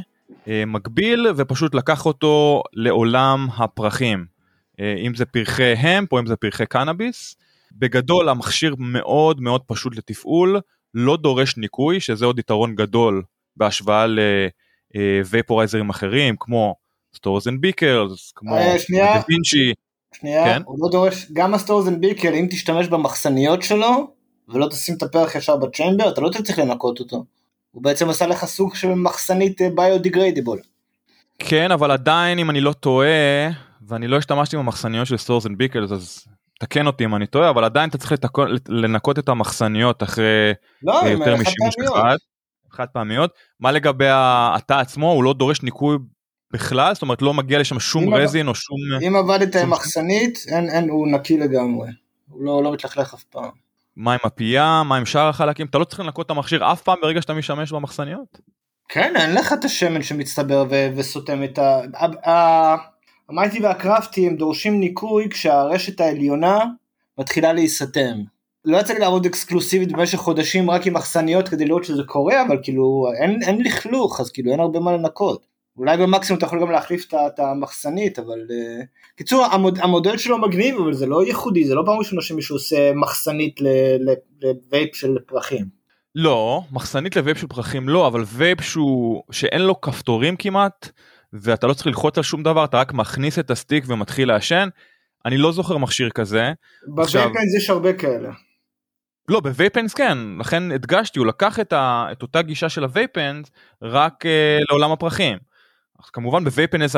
[0.66, 4.40] מקביל ופשוט לקח אותו לעולם הפרחים.
[4.80, 7.36] אה, אם זה פרחי המפ או אם זה פרחי קנאביס.
[7.72, 10.60] בגדול המכשיר מאוד מאוד פשוט לתפעול,
[10.94, 13.22] לא דורש ניקוי, שזה עוד יתרון גדול
[13.56, 14.06] בהשוואה
[14.94, 16.74] לווייפורייזרים אה, אחרים, כמו
[17.16, 18.56] סטורס אנד ביקרס, כמו
[18.90, 19.72] דה וינצ'י.
[20.14, 20.62] שנייה, כן?
[20.64, 24.10] הוא לא דורש, גם הסטורס אנד ביקר, אם תשתמש במחסניות שלו,
[24.48, 27.24] ולא תשים את הפרח ישר בצ'מבר, אתה לא צריך לנקות אותו.
[27.70, 30.58] הוא בעצם עשה לך סוג של מחסנית ביודיגריידיבול.
[30.58, 30.64] אה,
[31.38, 33.48] כן, אבל עדיין אם אני לא טועה,
[33.88, 36.24] ואני לא השתמשתי במחסניות של סטורס אנד ביקלס, אז
[36.60, 40.52] תקן אותי אם אני טועה, אבל עדיין אתה צריך לתקו, לנקות את המחסניות אחרי
[40.82, 42.16] לא, אה, יותר משימוש אחד.
[42.72, 43.30] חד פעמיות.
[43.60, 45.96] מה לגבי התא עצמו, הוא לא דורש ניקוי
[46.52, 46.94] בכלל?
[46.94, 48.76] זאת אומרת לא מגיע לשם שום רזין או שום...
[49.08, 51.88] אם עבדת עם מחסנית, אין, אין, הוא נקי לגמרי.
[52.28, 53.50] הוא לא, לא מתלכלך אף פעם.
[53.96, 56.98] מה עם הפייה, מה עם שאר החלקים, אתה לא צריך לנקות את המכשיר אף פעם
[57.02, 58.40] ברגע שאתה משתמש במחסניות.
[58.88, 62.76] כן, אין לך את השמן שמצטבר ו- וסותם את ה...
[63.28, 66.58] המייטי והקרפטי הם דורשים ניקוי כשהרשת העליונה
[67.18, 68.18] מתחילה להיסתם.
[68.64, 72.58] לא יצא לי לעבוד אקסקלוסיבית במשך חודשים רק עם מחסניות כדי לראות שזה קורה, אבל
[72.62, 75.46] כאילו אין, אין לכלוך, אז כאילו אין הרבה מה לנקות.
[75.80, 78.38] אולי במקסימום אתה יכול גם להחליף את המחסנית, אבל...
[78.48, 78.84] Uh,
[79.16, 82.92] קיצור, המוד, המודל שלו מגניב, אבל זה לא ייחודי, זה לא פעם ראשונה שמישהו עושה
[82.94, 83.60] מחסנית
[84.40, 85.64] לווייפ של פרחים.
[86.14, 90.88] לא, מחסנית לווייפ של פרחים לא, אבל וייפ שהוא, שאין לו כפתורים כמעט,
[91.32, 94.68] ואתה לא צריך ללחוץ על שום דבר, אתה רק מכניס את הסטיק ומתחיל לעשן.
[95.26, 96.52] אני לא זוכר מכשיר כזה.
[96.86, 97.54] בווייפנס.
[97.58, 98.30] יש הרבה כאלה.
[99.28, 103.50] לא, בווייפנס כן, לכן הדגשתי, הוא לקח את, ה, את אותה גישה של הווייפנס
[103.82, 105.49] רק אה, לעולם הפרחים.
[106.12, 106.96] כמובן בווייפנס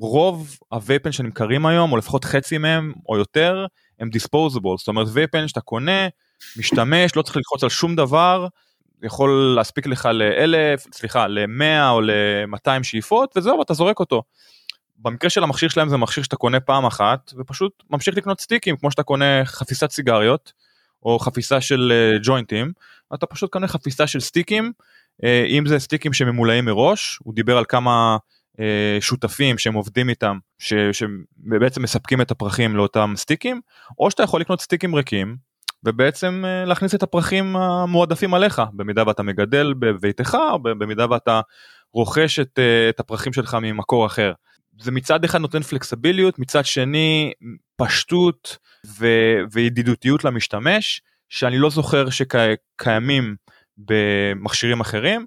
[0.00, 3.66] רוב הווייפן שנמכרים היום או לפחות חצי מהם או יותר
[4.00, 6.08] הם דיספוזיבול זאת אומרת וייפן שאתה קונה
[6.56, 8.46] משתמש לא צריך ללחוץ על שום דבר
[9.02, 14.22] יכול להספיק לך לאלף סליחה למאה או למאתיים שאיפות וזהו אתה זורק אותו.
[14.96, 18.90] במקרה של המכשיר שלהם זה מכשיר שאתה קונה פעם אחת ופשוט ממשיך לקנות סטיקים כמו
[18.90, 20.52] שאתה קונה חפיסת סיגריות
[21.02, 22.72] או חפיסה של uh, ג'וינטים
[23.14, 24.72] אתה פשוט קונה חפיסה של סטיקים
[25.22, 28.16] uh, אם זה סטיקים שממולאים מראש הוא דיבר על כמה
[29.00, 33.60] שותפים שהם עובדים איתם ש, שבעצם מספקים את הפרחים לאותם סטיקים
[33.98, 35.36] או שאתה יכול לקנות סטיקים ריקים
[35.84, 41.40] ובעצם uh, להכניס את הפרחים המועדפים עליך במידה ואתה מגדל בביתך או במידה ואתה
[41.92, 44.32] רוכש את, uh, את הפרחים שלך ממקור אחר.
[44.80, 47.32] זה מצד אחד נותן פלקסביליות, מצד שני
[47.76, 53.36] פשטות ו- וידידותיות למשתמש, שאני לא זוכר שקיימים
[53.78, 55.26] במכשירים אחרים.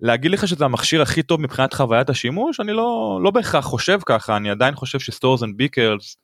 [0.00, 4.36] להגיד לך שזה המכשיר הכי טוב מבחינת חוויית השימוש, אני לא, לא בהכרח חושב ככה,
[4.36, 6.16] אני עדיין חושב שסטורס אנד ביקרס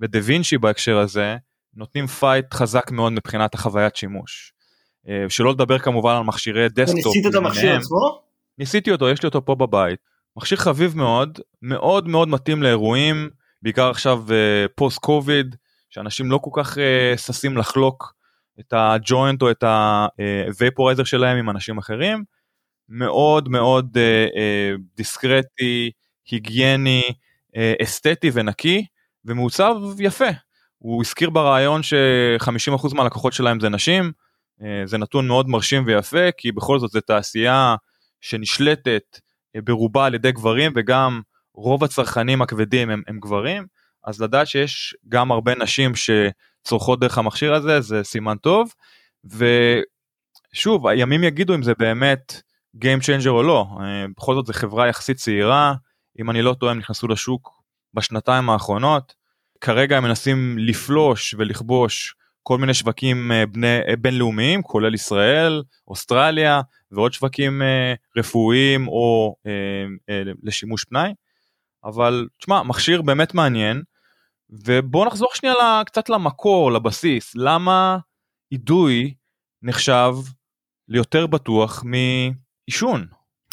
[0.00, 1.36] ודה וינצ'י בהקשר הזה,
[1.74, 4.52] נותנים פייט חזק מאוד מבחינת החוויית שימוש.
[5.08, 7.06] אה, שלא לדבר כמובן על מכשירי דסקטופ.
[7.06, 8.22] ניסית את המכשיר עצמו?
[8.58, 9.98] ניסיתי אותו, יש לי אותו פה בבית.
[10.36, 13.30] מכשיר חביב מאוד, מאוד מאוד מתאים לאירועים,
[13.62, 14.24] בעיקר עכשיו
[14.74, 15.56] פוסט uh, קוביד,
[15.90, 18.14] שאנשים לא כל כך uh, ששים לחלוק
[18.60, 19.64] את הג'וינט או את
[20.48, 22.24] הווייפורייזר שלהם עם אנשים אחרים.
[22.94, 25.90] מאוד מאוד uh, uh, דיסקרטי,
[26.30, 27.02] היגייני,
[27.48, 28.86] uh, אסתטי ונקי,
[29.24, 30.28] ומעוצב יפה.
[30.78, 34.12] הוא הזכיר ברעיון ש-50% מהלקוחות שלהם זה נשים,
[34.60, 37.74] uh, זה נתון מאוד מרשים ויפה, כי בכל זאת זו תעשייה
[38.20, 39.18] שנשלטת
[39.56, 41.20] ברובה על ידי גברים וגם
[41.54, 43.66] רוב הצרכנים הכבדים הם, הם גברים.
[44.04, 48.72] אז לדעת שיש גם הרבה נשים שצורכות דרך המכשיר הזה זה סימן טוב.
[50.54, 52.42] ושוב הימים יגידו אם זה באמת
[52.76, 55.74] Game Changer או לא אה, בכל זאת זו חברה יחסית צעירה
[56.20, 57.62] אם אני לא טועה הם נכנסו לשוק
[57.94, 59.14] בשנתיים האחרונות
[59.60, 66.60] כרגע הם מנסים לפלוש ולכבוש כל מיני שווקים אה, בני, אה, בינלאומיים כולל ישראל אוסטרליה
[66.90, 67.62] ועוד שווקים
[68.16, 69.36] רפואיים או
[70.42, 71.12] לשימוש פנאי.
[71.84, 73.82] אבל תשמע מכשיר באמת מעניין
[74.50, 77.98] ובוא נחזור שנייה קצת למקור לבסיס למה
[78.52, 79.14] אידוי
[79.62, 80.14] נחשב
[80.88, 81.84] ליותר בטוח
[82.68, 83.06] מעישון.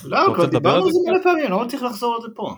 [0.03, 2.55] לא, כבר דיברנו על זה מלא פעמים, לא צריך לחזור על זה פה.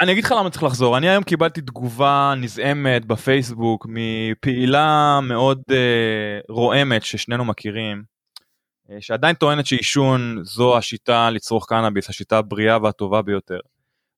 [0.00, 5.72] אני אגיד לך למה צריך לחזור אני היום קיבלתי תגובה נזעמת בפייסבוק מפעילה מאוד uh,
[6.48, 8.02] רועמת ששנינו מכירים
[8.90, 13.58] אה, שעדיין טוענת שעישון זו השיטה לצרוך קנאביס, השיטה הבריאה והטובה ביותר.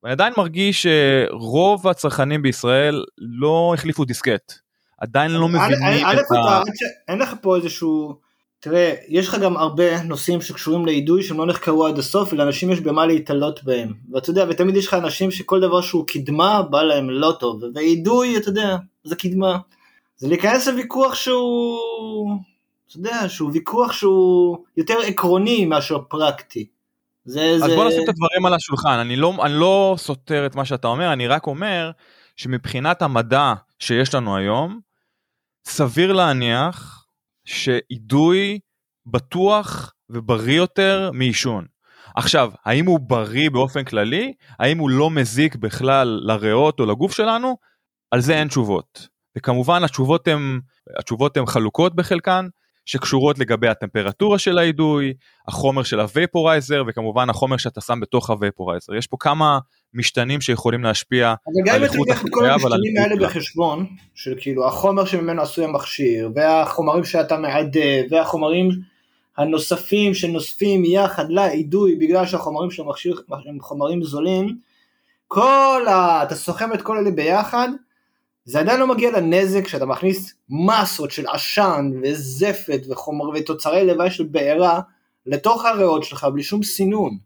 [0.03, 4.53] ואני עדיין מרגיש שרוב הצרכנים בישראל לא החליפו דיסקט.
[4.99, 6.63] עדיין לא מבינים את ה...
[7.09, 8.21] אין לך פה איזשהו...
[8.63, 12.81] תראה, יש לך גם הרבה נושאים שקשורים לאידוי שהם לא נחקרו עד הסוף ולאנשים יש
[12.81, 13.93] במה להתעלות בהם.
[14.13, 17.63] ואתה יודע, ותמיד יש לך אנשים שכל דבר שהוא קדמה בא להם לא טוב.
[17.75, 19.59] ואידוי, אתה יודע, זה קדמה.
[20.17, 22.39] זה להיכנס לוויכוח שהוא...
[22.89, 26.67] אתה יודע, שהוא ויכוח שהוא יותר עקרוני מאשר פרקטי.
[27.25, 27.77] זה, אז זה...
[27.77, 31.13] בוא נשים את הדברים על השולחן, אני לא, אני לא סותר את מה שאתה אומר,
[31.13, 31.91] אני רק אומר
[32.37, 34.81] שמבחינת המדע שיש לנו היום,
[35.65, 37.02] סביר להניח
[37.45, 38.59] שאידוי
[39.07, 41.67] בטוח ובריא יותר מעישון.
[42.17, 44.33] עכשיו, האם הוא בריא באופן כללי?
[44.59, 47.57] האם הוא לא מזיק בכלל לריאות או לגוף שלנו?
[48.11, 49.09] על זה אין תשובות.
[49.37, 52.47] וכמובן התשובות הן, חלוקות בחלקן,
[52.87, 55.15] שקשורות לגבי הטמפרטורה של האידוי,
[55.49, 58.95] החומר של הווייפורייזר וכמובן החומר שאתה שם בתוך הווייפורייזר.
[58.95, 59.59] יש פה כמה
[59.95, 61.35] משתנים שיכולים להשפיע
[61.71, 67.37] על איכות החוויה ועל המשתנים האלה בחשבון, של כאילו החומר שממנו עשוי המכשיר, והחומרים שאתה
[67.37, 67.81] מעדה,
[68.11, 68.71] והחומרים
[69.37, 74.57] הנוספים שנוספים יחד לאידוי בגלל שהחומרים של המכשיר הם חומרים זולים,
[75.29, 76.23] כל ה...
[76.23, 77.69] אתה סוכם את כל אלה ביחד,
[78.45, 84.25] זה עדיין לא מגיע לנזק שאתה מכניס מסות של עשן וזפת וחומר ותוצרי לוואי של
[84.25, 84.81] בעירה
[85.27, 87.19] לתוך הריאות שלך בלי שום סינון.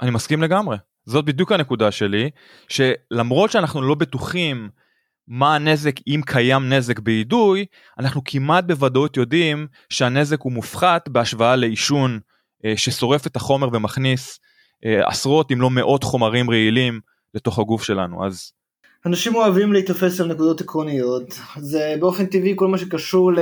[0.00, 0.76] אני מסכים לגמרי.
[1.06, 2.30] זאת בדיוק הנקודה שלי,
[2.68, 4.68] שלמרות שאנחנו לא בטוחים
[5.28, 7.66] מה הנזק אם קיים נזק באידוי,
[7.98, 12.20] אנחנו כמעט בוודאות יודעים שהנזק הוא מופחת בהשוואה לעישון
[12.64, 14.40] אה, ששורף את החומר ומכניס
[14.84, 17.00] אה, עשרות אם לא מאות חומרים רעילים
[17.34, 18.26] לתוך הגוף שלנו.
[18.26, 18.52] אז
[19.06, 23.32] אנשים אוהבים להתאפס על נקודות עקרוניות, זה באופן טבעי כל מה שקשור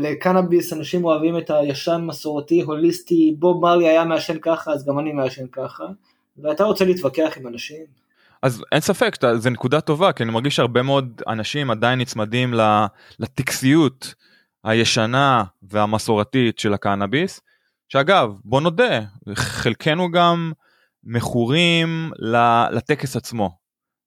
[0.00, 5.12] לקנאביס, אנשים אוהבים את הישן מסורתי, הוליסטי, בוב מרלי היה מעשן ככה, אז גם אני
[5.12, 5.84] מעשן ככה,
[6.38, 7.84] ואתה רוצה להתווכח עם אנשים.
[8.42, 12.54] אז אין ספק, זה נקודה טובה, כי אני מרגיש שהרבה מאוד אנשים עדיין נצמדים
[13.18, 14.14] לטקסיות
[14.64, 17.40] הישנה והמסורתית של הקנאביס,
[17.88, 19.00] שאגב, בוא נודה,
[19.34, 20.52] חלקנו גם
[21.04, 22.10] מכורים
[22.72, 23.61] לטקס עצמו.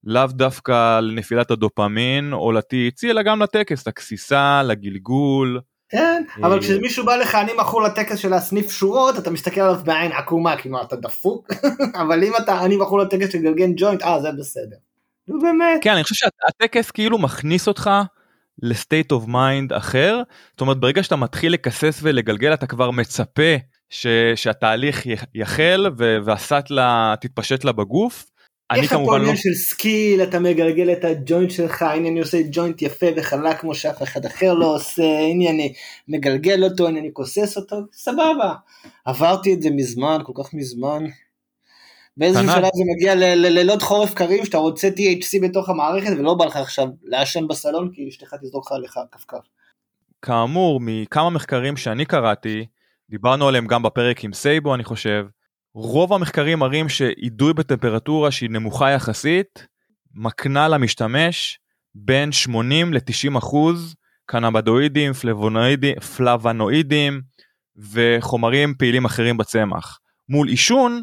[0.06, 5.60] לאו דווקא לנפילת הדופמין או ל-THC אלא גם לטקס, לגסיסה, לגלגול.
[5.90, 9.80] כן, אבל אה, כשמישהו בא לך אני מכור לטקס של הסניף שורות אתה מסתכל עליו
[9.86, 11.48] בעין עקומה כאילו אתה דפוק
[12.02, 14.76] אבל אם אתה אני מכור לטקס של גלגן ג'וינט אה זה בסדר.
[15.28, 15.80] נו באמת.
[15.82, 17.90] כן, אני חושב שהטקס כאילו מכניס אותך
[18.62, 20.22] לסטייט אוף מיינד אחר.
[20.52, 23.56] זאת אומרת, ברגע שאתה מתחיל לקסס ולגלגל, אתה כבר מצפה
[23.90, 25.04] ש, שהתהליך
[25.36, 25.88] יחל
[26.26, 28.26] והסאטלה תתפשט לה בגוף.
[28.74, 29.36] יש לך פה עניין לא...
[29.36, 34.04] של סקיל, אתה מגלגל את הג'וינט שלך, הנה אני עושה ג'וינט יפה וחלק כמו שאף
[34.04, 35.74] אחד אחר לא עושה, הנה אני
[36.08, 38.54] מגלגל אותו, הנה אני כוסס אותו, סבבה.
[39.06, 41.06] עברתי את זה מזמן, כל כך מזמן.
[42.18, 46.56] באיזשהו שלב זה מגיע ללילות חורף קרים שאתה רוצה THC בתוך המערכת ולא בא לך
[46.56, 49.48] עכשיו לעשן בסלון כי אשתך תזרוק לך עליך כפכף.
[50.22, 52.66] כאמור מכמה מחקרים שאני קראתי
[53.10, 55.26] דיברנו עליהם גם בפרק עם סייבו אני חושב
[55.78, 59.68] רוב המחקרים מראים שאידוי בטמפרטורה שהיא נמוכה יחסית
[60.14, 61.60] מקנה למשתמש
[61.96, 63.96] בין 80 ל-90 אחוז
[64.26, 65.14] קנבדואידים,
[66.18, 67.22] פלבנואידים
[67.92, 70.00] וחומרים פעילים אחרים בצמח.
[70.30, 71.02] מול עישון,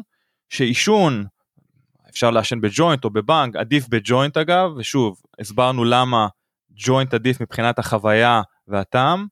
[0.49, 1.25] שעישון
[2.09, 6.27] אפשר לעשן בג'וינט או בבנק, עדיף בג'וינט אגב, ושוב, הסברנו למה
[6.85, 9.27] ג'וינט עדיף מבחינת החוויה והטעם,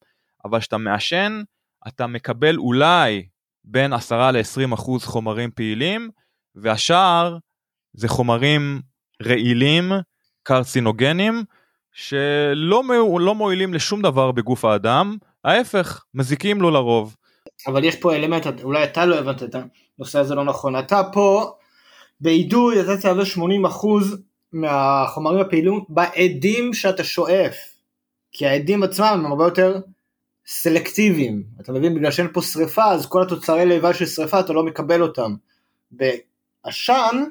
[0.46, 1.42] אבל כשאתה מעשן,
[1.88, 3.31] אתה מקבל אולי
[3.64, 6.10] בין 10 ל-20 אחוז חומרים פעילים,
[6.56, 7.38] והשאר
[7.94, 8.82] זה חומרים
[9.24, 9.92] רעילים,
[10.44, 11.44] קרצינוגנים,
[11.92, 12.84] שלא
[13.20, 17.16] לא מועילים לשום דבר בגוף האדם, ההפך, מזיקים לו לרוב.
[17.68, 21.52] אבל יש פה אלמנט, אולי אתה לא הבנת את הנושא הזה לא נכון, אתה פה
[22.22, 24.22] באידוי אתה תהווה 80 אחוז
[24.54, 27.56] מהחומרים הפעילים בעדים שאתה שואף,
[28.32, 29.80] כי העדים עצמם הם הרבה יותר
[30.46, 31.96] סלקטיביים, אתה מבין?
[31.96, 35.36] בגלל שאין פה שריפה, אז כל התוצרי לב של שריפה אתה לא מקבל אותם.
[35.92, 37.24] בעשן,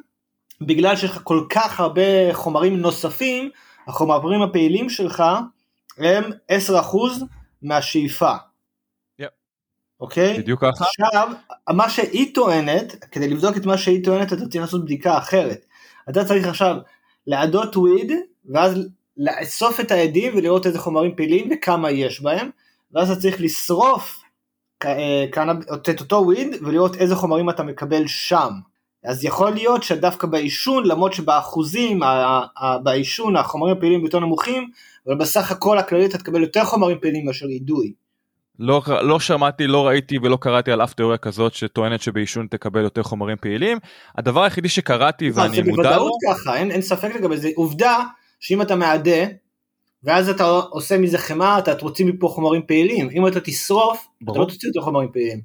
[0.60, 3.50] בגלל שיש לך כל כך הרבה חומרים נוספים,
[3.86, 5.22] החומרים הפעילים שלך
[5.98, 6.54] הם 10%
[7.62, 8.34] מהשאיפה.
[10.00, 10.38] אוקיי?
[10.38, 10.84] בדיוק ככה.
[10.84, 11.28] עכשיו,
[11.70, 15.66] מה שהיא טוענת, כדי לבדוק את מה שהיא טוענת, אתה צריך לעשות בדיקה אחרת.
[16.08, 16.76] אתה צריך עכשיו
[17.26, 18.12] לעדות וויד,
[18.44, 18.78] ואז
[19.16, 22.50] לאסוף את העדים ולראות איזה חומרים פעילים וכמה יש בהם,
[22.94, 24.20] ואז אתה צריך לשרוף
[24.84, 25.24] אה,
[25.90, 28.50] את אותו וויד ולראות איזה חומרים אתה מקבל שם.
[29.04, 32.00] אז יכול להיות שדווקא בעישון, למרות שבאחוזים
[32.82, 34.70] בעישון החומרים הפעילים יותר נמוכים,
[35.06, 37.92] אבל בסך הכל הכללי אתה תקבל יותר חומרים פעילים מאשר אידוי.
[38.58, 43.02] לא, לא שמעתי, לא ראיתי ולא קראתי על אף תיאוריה כזאת שטוענת שבעישון תקבל יותר
[43.02, 43.78] חומרים פעילים.
[44.18, 45.82] הדבר היחידי שקראתי ואני מודע לו...
[45.82, 47.50] זה בוודאות ככה, אין, אין ספק לגבי זה.
[47.56, 47.98] עובדה
[48.40, 49.24] שאם אתה מעדה
[50.04, 53.08] ואז אתה עושה מזה חמאה, אתה תוציא מפה חומרים פעילים.
[53.10, 54.36] אם אתה תשרוף, ברור.
[54.36, 55.40] אתה לא תוציא יותר חומרים פעילים.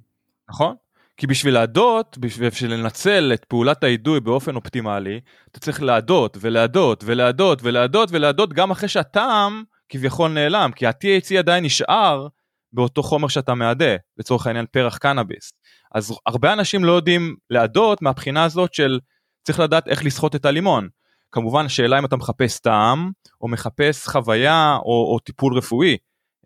[0.49, 0.76] נכון.
[1.18, 5.20] כי בשביל להדות, בשביל, לנצל את פעולת האידוי באופן אופטימלי,
[5.51, 11.64] אתה צריך להדות ולהדות ולהדות ולהדות ולהדות גם אחרי שהטעם כביכול נעלם, כי ה-THC עדיין
[11.64, 12.28] נשאר
[12.74, 15.53] באותו חומר שאתה מעדה, לצורך העניין פרח קנאביס.
[15.95, 18.99] אז הרבה אנשים לא יודעים להדות מהבחינה הזאת של
[19.43, 20.88] צריך לדעת איך לסחוט את הלימון.
[21.36, 23.11] כמובן השאלה אם אתה מחפש טעם
[23.41, 25.97] או מחפש חוויה או, או טיפול רפואי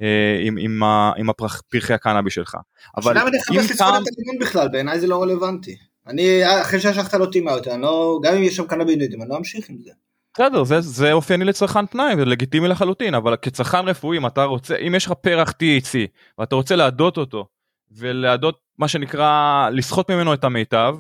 [0.02, 0.84] אה, עם, עם,
[1.18, 2.56] עם הפרחי הקנאבי שלך.
[2.98, 3.58] אבל אם טעם...
[3.58, 3.82] לסחוט את
[4.18, 5.76] הלימון בכלל, בעיניי זה לא רלוונטי.
[6.08, 9.70] אני אחרי שהשכת לא טימה אותה, לא, גם אם יש שם קנאבינוידים, אני לא אמשיך
[9.70, 9.92] עם זה.
[10.34, 14.76] בסדר, זה, זה אופייני לצרכן פנאי, זה לגיטימי לחלוטין, אבל כצרכן רפואי, אם אתה רוצה,
[14.76, 15.98] אם יש לך פרח THC,
[16.38, 17.48] ואתה רוצה להדות אותו,
[17.92, 20.96] ולהדות, מה שנקרא, לסחוט ממנו את המיטב,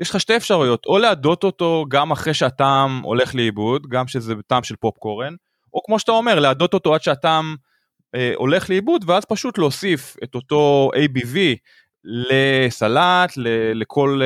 [0.00, 4.62] יש לך שתי אפשרויות, או להדות אותו גם אחרי שהטעם הולך לאיבוד, גם שזה טעם
[4.62, 5.34] של פופקורן,
[5.74, 7.56] או כמו שאתה אומר, להדות אותו עד שהטעם
[8.14, 11.36] אה, הולך לאיבוד, ואז פשוט להוסיף את אותו ABV
[12.04, 14.20] לסלט, ל, לכל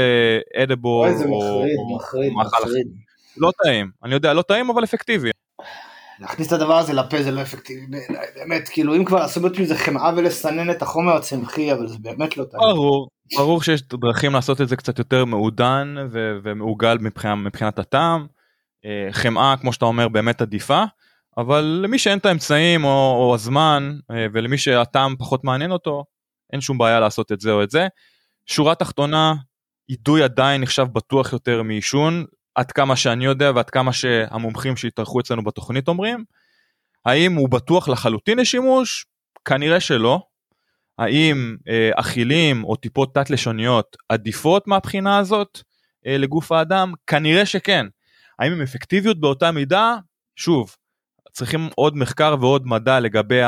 [0.62, 2.86] אדבו, אה, אוי, זה מחריד, מחריד, מחריד.
[3.36, 5.30] לא טעים, אני יודע, לא טעים אבל אפקטיבי.
[6.22, 9.76] להכניס את הדבר הזה לפה זה לא אפקטיבי בעיניי, באמת, כאילו אם כבר לעשות מזה
[9.76, 12.62] חמאה ולסנן את החומר הצמחי, אבל זה באמת לא טעים.
[12.74, 18.26] ברור, ברור שיש דרכים לעשות את זה קצת יותר מעודן ו- ומעוגל מבחינת, מבחינת הטעם.
[18.84, 20.84] אה, חמאה, כמו שאתה אומר, באמת עדיפה,
[21.38, 26.04] אבל למי שאין את האמצעים או, או הזמן, אה, ולמי שהטעם פחות מעניין אותו,
[26.52, 27.86] אין שום בעיה לעשות את זה או את זה.
[28.46, 29.34] שורה תחתונה,
[29.88, 35.44] אידוי עדיין נחשב בטוח יותר מעישון, עד כמה שאני יודע ועד כמה שהמומחים שהתארחו אצלנו
[35.44, 36.24] בתוכנית אומרים.
[37.04, 39.06] האם הוא בטוח לחלוטין לשימוש?
[39.44, 40.20] כנראה שלא.
[40.98, 45.60] האם אה, אכילים או טיפות תת-לשוניות עדיפות מהבחינה הזאת
[46.06, 46.92] אה, לגוף האדם?
[47.06, 47.86] כנראה שכן.
[48.38, 49.96] האם הן אפקטיביות באותה מידה?
[50.36, 50.76] שוב,
[51.32, 53.40] צריכים עוד מחקר ועוד מדע לגבי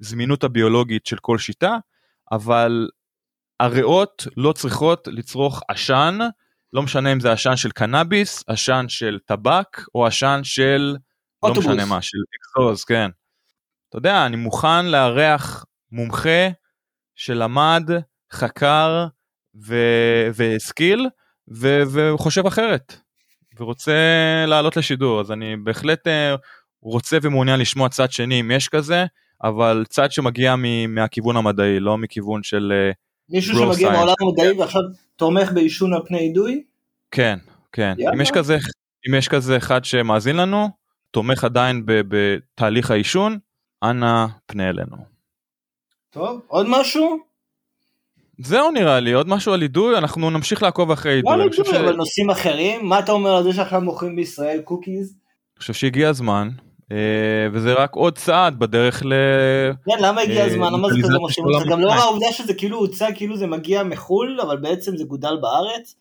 [0.00, 1.76] הזמינות הביולוגית של כל שיטה,
[2.32, 2.88] אבל
[3.60, 6.18] הריאות לא צריכות לצרוך עשן
[6.72, 10.96] לא משנה אם זה עשן של קנאביס, עשן של טבק או עשן של
[11.42, 11.66] אוטובוס.
[11.66, 13.10] לא משנה מה, של אקסוז, כן.
[13.88, 16.48] אתה יודע, אני מוכן לארח מומחה
[17.14, 17.90] שלמד,
[18.32, 19.06] חקר
[20.34, 21.08] והשכיל
[21.54, 22.96] ו- וחושב אחרת.
[23.58, 23.92] ורוצה
[24.46, 26.34] לעלות לשידור, אז אני בהחלט אה,
[26.82, 29.04] רוצה ומעוניין לשמוע צד שני אם יש כזה,
[29.44, 30.54] אבל צד שמגיע
[30.88, 32.72] מהכיוון המדעי, לא מכיוון של...
[32.72, 32.92] אה,
[33.30, 34.82] מישהו שמגיע מהעולם המדעי ועכשיו
[35.16, 36.62] תומך בעישון על פני אידוי?
[37.10, 37.38] כן,
[37.72, 37.94] כן.
[38.14, 38.56] אם יש, כזה,
[39.08, 40.68] אם יש כזה אחד שמאזין לנו,
[41.10, 43.38] תומך עדיין בתהליך העישון,
[43.82, 44.96] אנא פנה אלינו.
[46.10, 47.18] טוב, עוד משהו?
[48.38, 51.36] זהו נראה לי, עוד משהו על אידוי, אנחנו נמשיך לעקוב אחרי אידוי.
[51.36, 51.74] לא אידוי, ש...
[51.74, 55.08] אבל נושאים אחרים, מה אתה אומר על זה שעכשיו מוכרים בישראל קוקיז?
[55.08, 56.48] אני חושב שהגיע הזמן,
[57.52, 59.12] וזה רק עוד צעד בדרך ל...
[59.84, 60.72] כן, למה הגיע אה, הזמן?
[60.72, 61.62] למה זה כזה משמעות?
[61.62, 65.36] זה גם לא העובדה שזה כאילו הוצג כאילו זה מגיע מחול, אבל בעצם זה גודל
[65.40, 65.94] בארץ?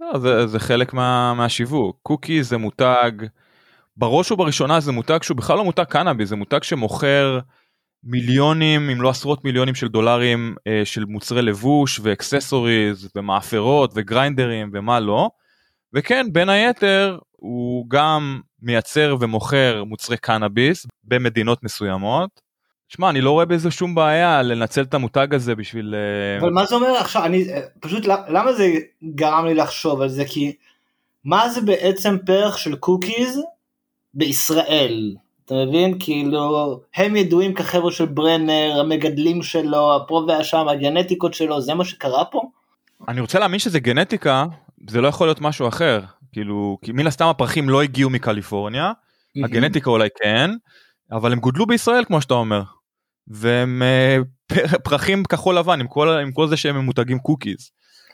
[0.00, 1.98] לא, זה, חלק מה, מהשיווק.
[2.02, 3.10] קוקי זה מותג,
[3.96, 7.38] בראש ובראשונה זה מותג שהוא בכלל לא מותג קנאבי, זה מותג שמוכר
[8.04, 15.00] מיליונים אם לא עשרות מיליונים של דולרים אה, של מוצרי לבוש ואקססוריז ומאפרות וגריינדרים ומה
[15.00, 15.30] לא.
[15.94, 22.40] וכן בין היתר הוא גם מייצר ומוכר מוצרי קנאביס במדינות מסוימות.
[22.88, 26.66] שמע אני לא רואה בזה שום בעיה לנצל את המותג הזה בשביל אה, אבל מה
[26.66, 27.24] זה אומר עכשיו?
[27.24, 28.74] אני אה, פשוט למה זה
[29.14, 30.24] גרם לי לחשוב על זה?
[30.24, 30.52] כי
[31.24, 33.40] מה זה בעצם פרח של קוקיז
[34.14, 35.14] בישראל?
[35.44, 35.98] אתה מבין?
[36.00, 42.24] כאילו הם ידועים כחבר'ה של ברנר המגדלים שלו הפה והשם הגנטיקות שלו זה מה שקרה
[42.24, 42.42] פה.
[43.08, 44.44] אני רוצה להאמין שזה גנטיקה
[44.88, 46.00] זה לא יכול להיות משהו אחר
[46.38, 48.92] כאילו כי מן הסתם הפרחים לא הגיעו מקליפורניה
[49.44, 50.50] הגנטיקה אולי כן
[51.12, 52.62] אבל הם גודלו בישראל כמו שאתה אומר.
[53.28, 54.18] והם אה,
[54.84, 57.70] פרחים כחול לבן עם כל, עם כל זה שהם ממותגים קוקיז.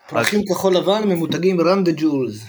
[0.08, 0.44] פרחים אז...
[0.48, 2.46] כחול לבן ממותגים רם דה ג'ולס.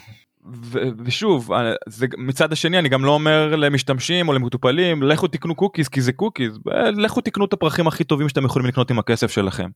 [1.05, 1.49] ושוב
[1.87, 6.11] זה מצד השני אני גם לא אומר למשתמשים או למטופלים לכו תקנו קוקיז כי זה
[6.11, 6.59] קוקיז
[6.95, 9.69] לכו תקנו את הפרחים הכי טובים שאתם יכולים לקנות עם הכסף שלכם.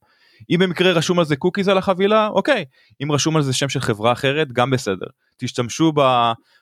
[0.49, 2.65] אם במקרה רשום על זה קוקיז על החבילה אוקיי
[3.03, 5.93] אם רשום על זה שם של חברה אחרת גם בסדר תשתמשו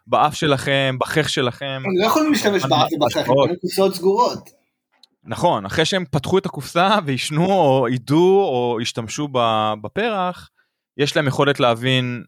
[0.07, 1.81] באף שלכם בחך שלכם.
[1.85, 4.49] הם לא יכולים להשתמש באף ובחך, הם כוסות סגורות.
[5.23, 9.27] נכון אחרי שהם פתחו את הקופסה ועישנו או עידו או השתמשו
[9.81, 10.49] בפרח
[10.97, 12.23] יש להם יכולת להבין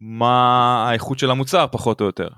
[0.00, 2.28] מה האיכות של המוצר פחות או יותר.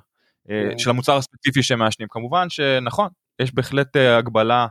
[0.51, 0.79] אה, כן.
[0.79, 3.09] של המוצר הספציפי שהם מעשנים כמובן שנכון
[3.43, 4.67] יש בהחלט אה, הגבלה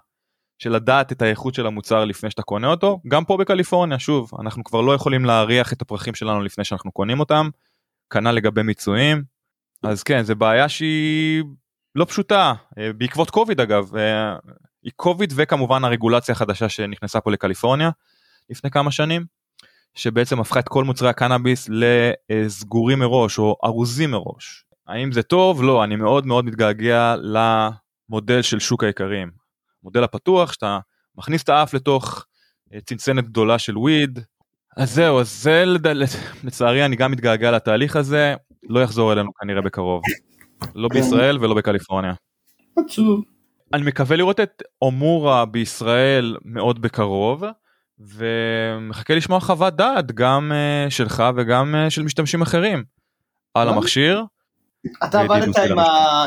[0.60, 4.64] של לדעת את האיכות של המוצר לפני שאתה קונה אותו גם פה בקליפורניה שוב אנחנו
[4.64, 7.50] כבר לא יכולים להריח את הפרחים שלנו לפני שאנחנו קונים אותם
[8.10, 9.24] כנ"ל לגבי מיצויים
[9.84, 11.44] אז כן זה בעיה שהיא
[11.96, 13.92] לא פשוטה אה, בעקבות קוביד אגב
[14.84, 17.90] היא קוביד וכמובן הרגולציה החדשה שנכנסה פה לקליפורניה
[18.50, 19.26] לפני כמה שנים
[19.96, 24.66] שבעצם הפכה את כל מוצרי הקנאביס לסגורים מראש או ארוזים מראש.
[24.88, 25.64] האם זה טוב?
[25.64, 29.39] לא, אני מאוד מאוד מתגעגע למודל של שוק האיכרים.
[29.84, 30.80] מודל הפתוח שאתה
[31.16, 32.26] מכניס את האף לתוך
[32.74, 34.20] אה, צנצנת גדולה של וויד.
[34.78, 35.64] אז זהו, אז זה
[36.44, 38.36] לצערי אני גם מתגעגע לתהליך הזה,
[38.70, 40.02] לא יחזור אלינו כנראה בקרוב.
[40.76, 42.14] לא בישראל ולא בקליפורניה.
[42.78, 43.24] עצוב.
[43.74, 47.44] אני מקווה לראות את אומורה בישראל מאוד בקרוב.
[48.00, 52.84] ומחכה לשמוע חוות דעת גם uh, שלך וגם uh, של משתמשים אחרים
[53.54, 53.70] על.
[53.70, 54.24] המכשיר.
[55.04, 55.80] אתה עבדת עם,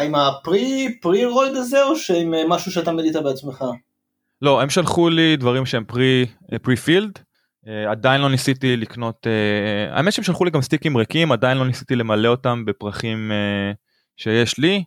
[0.02, 3.64] עם הפרי פרי רולד הזה או שעם אה, משהו שאתה מדית בעצמך?
[4.42, 6.26] לא הם שלחו לי דברים שהם פרי
[6.62, 7.18] פרי פילד
[7.90, 11.96] עדיין לא ניסיתי לקנות uh, האמת שהם שלחו לי גם סטיקים ריקים עדיין לא ניסיתי
[11.96, 13.76] למלא אותם בפרחים uh,
[14.16, 14.84] שיש לי.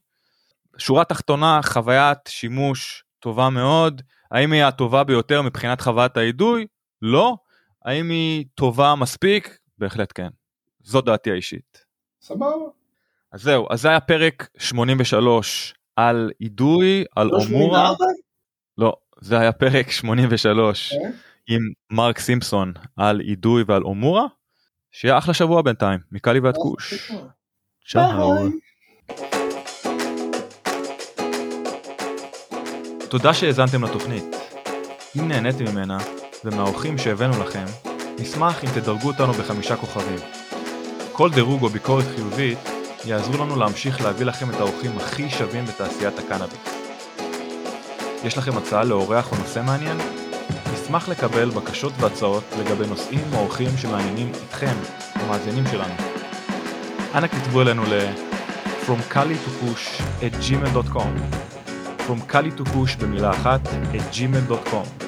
[0.78, 4.02] שורה תחתונה חוויית שימוש טובה מאוד
[4.32, 6.66] האם היא הטובה ביותר מבחינת חוויית האידוי
[7.02, 7.36] לא.
[7.86, 9.58] האם היא טובה מספיק?
[9.78, 10.30] בהחלט כן.
[10.84, 11.86] זו דעתי האישית.
[12.22, 12.85] סבבה.
[13.36, 17.94] אז זהו, אז זה היה פרק 83 על אידוי, על לא אומורה.
[18.78, 20.96] לא, זה היה פרק 83 okay.
[20.96, 21.10] אה?
[21.48, 21.62] עם
[21.92, 24.26] מרק סימפסון על אידוי ועל אומורה.
[24.92, 27.12] שיהיה אחלה שבוע בינתיים, מקאלי ועד כוש.
[27.88, 28.34] צ'או.
[33.10, 34.36] תודה שהאזנתם לתוכנית.
[35.20, 35.98] אם נהניתם ממנה,
[36.46, 37.66] ומהאורחים שהבאנו לכם,
[38.20, 40.20] נשמח אם תדרגו אותנו בחמישה כוכבים.
[41.12, 42.75] כל דירוג או ביקורת חיובית
[43.06, 46.58] יעזרו לנו להמשיך להביא לכם את האורחים הכי שווים בתעשיית הקנאביס.
[48.24, 49.98] יש לכם הצעה לאורח או נושא מעניין?
[50.74, 54.74] נשמח לקבל בקשות והצעות לגבי נושאים או אורחים שמעניינים אתכם,
[55.14, 55.94] המאזינים שלנו.
[57.16, 58.10] אנא כתבו אלינו ל-
[58.86, 61.12] From Kali to Push at gmail.com
[62.08, 65.06] From Kali to Push במילה אחת at gmail.com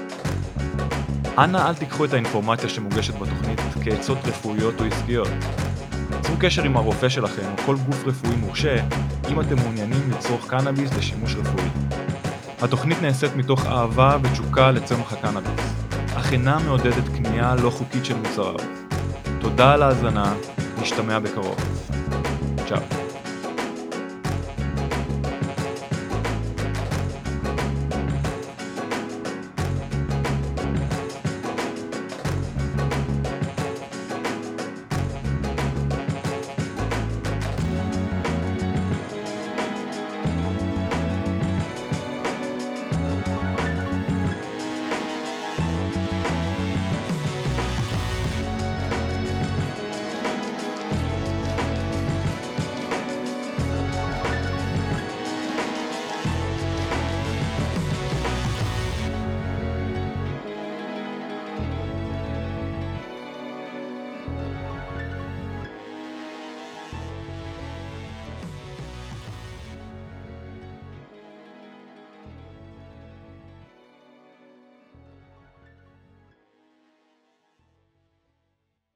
[1.37, 5.27] אנא אל תיקחו את האינפורמציה שמוגשת בתוכנית כעצות רפואיות או עסקיות.
[6.27, 8.77] צרו קשר עם הרופא שלכם או כל גוף רפואי מורשה
[9.29, 11.69] אם אתם מעוניינים לצרוך קנאביס לשימוש רפואי.
[12.61, 15.73] התוכנית נעשית מתוך אהבה ותשוקה לצמח הקנאביס,
[16.15, 18.55] אך אינה מעודדת קנייה לא חוקית של מוצריו.
[19.39, 20.33] תודה על ההאזנה,
[20.81, 21.55] נשתמע בקרוב.
[22.67, 23.06] צ'או.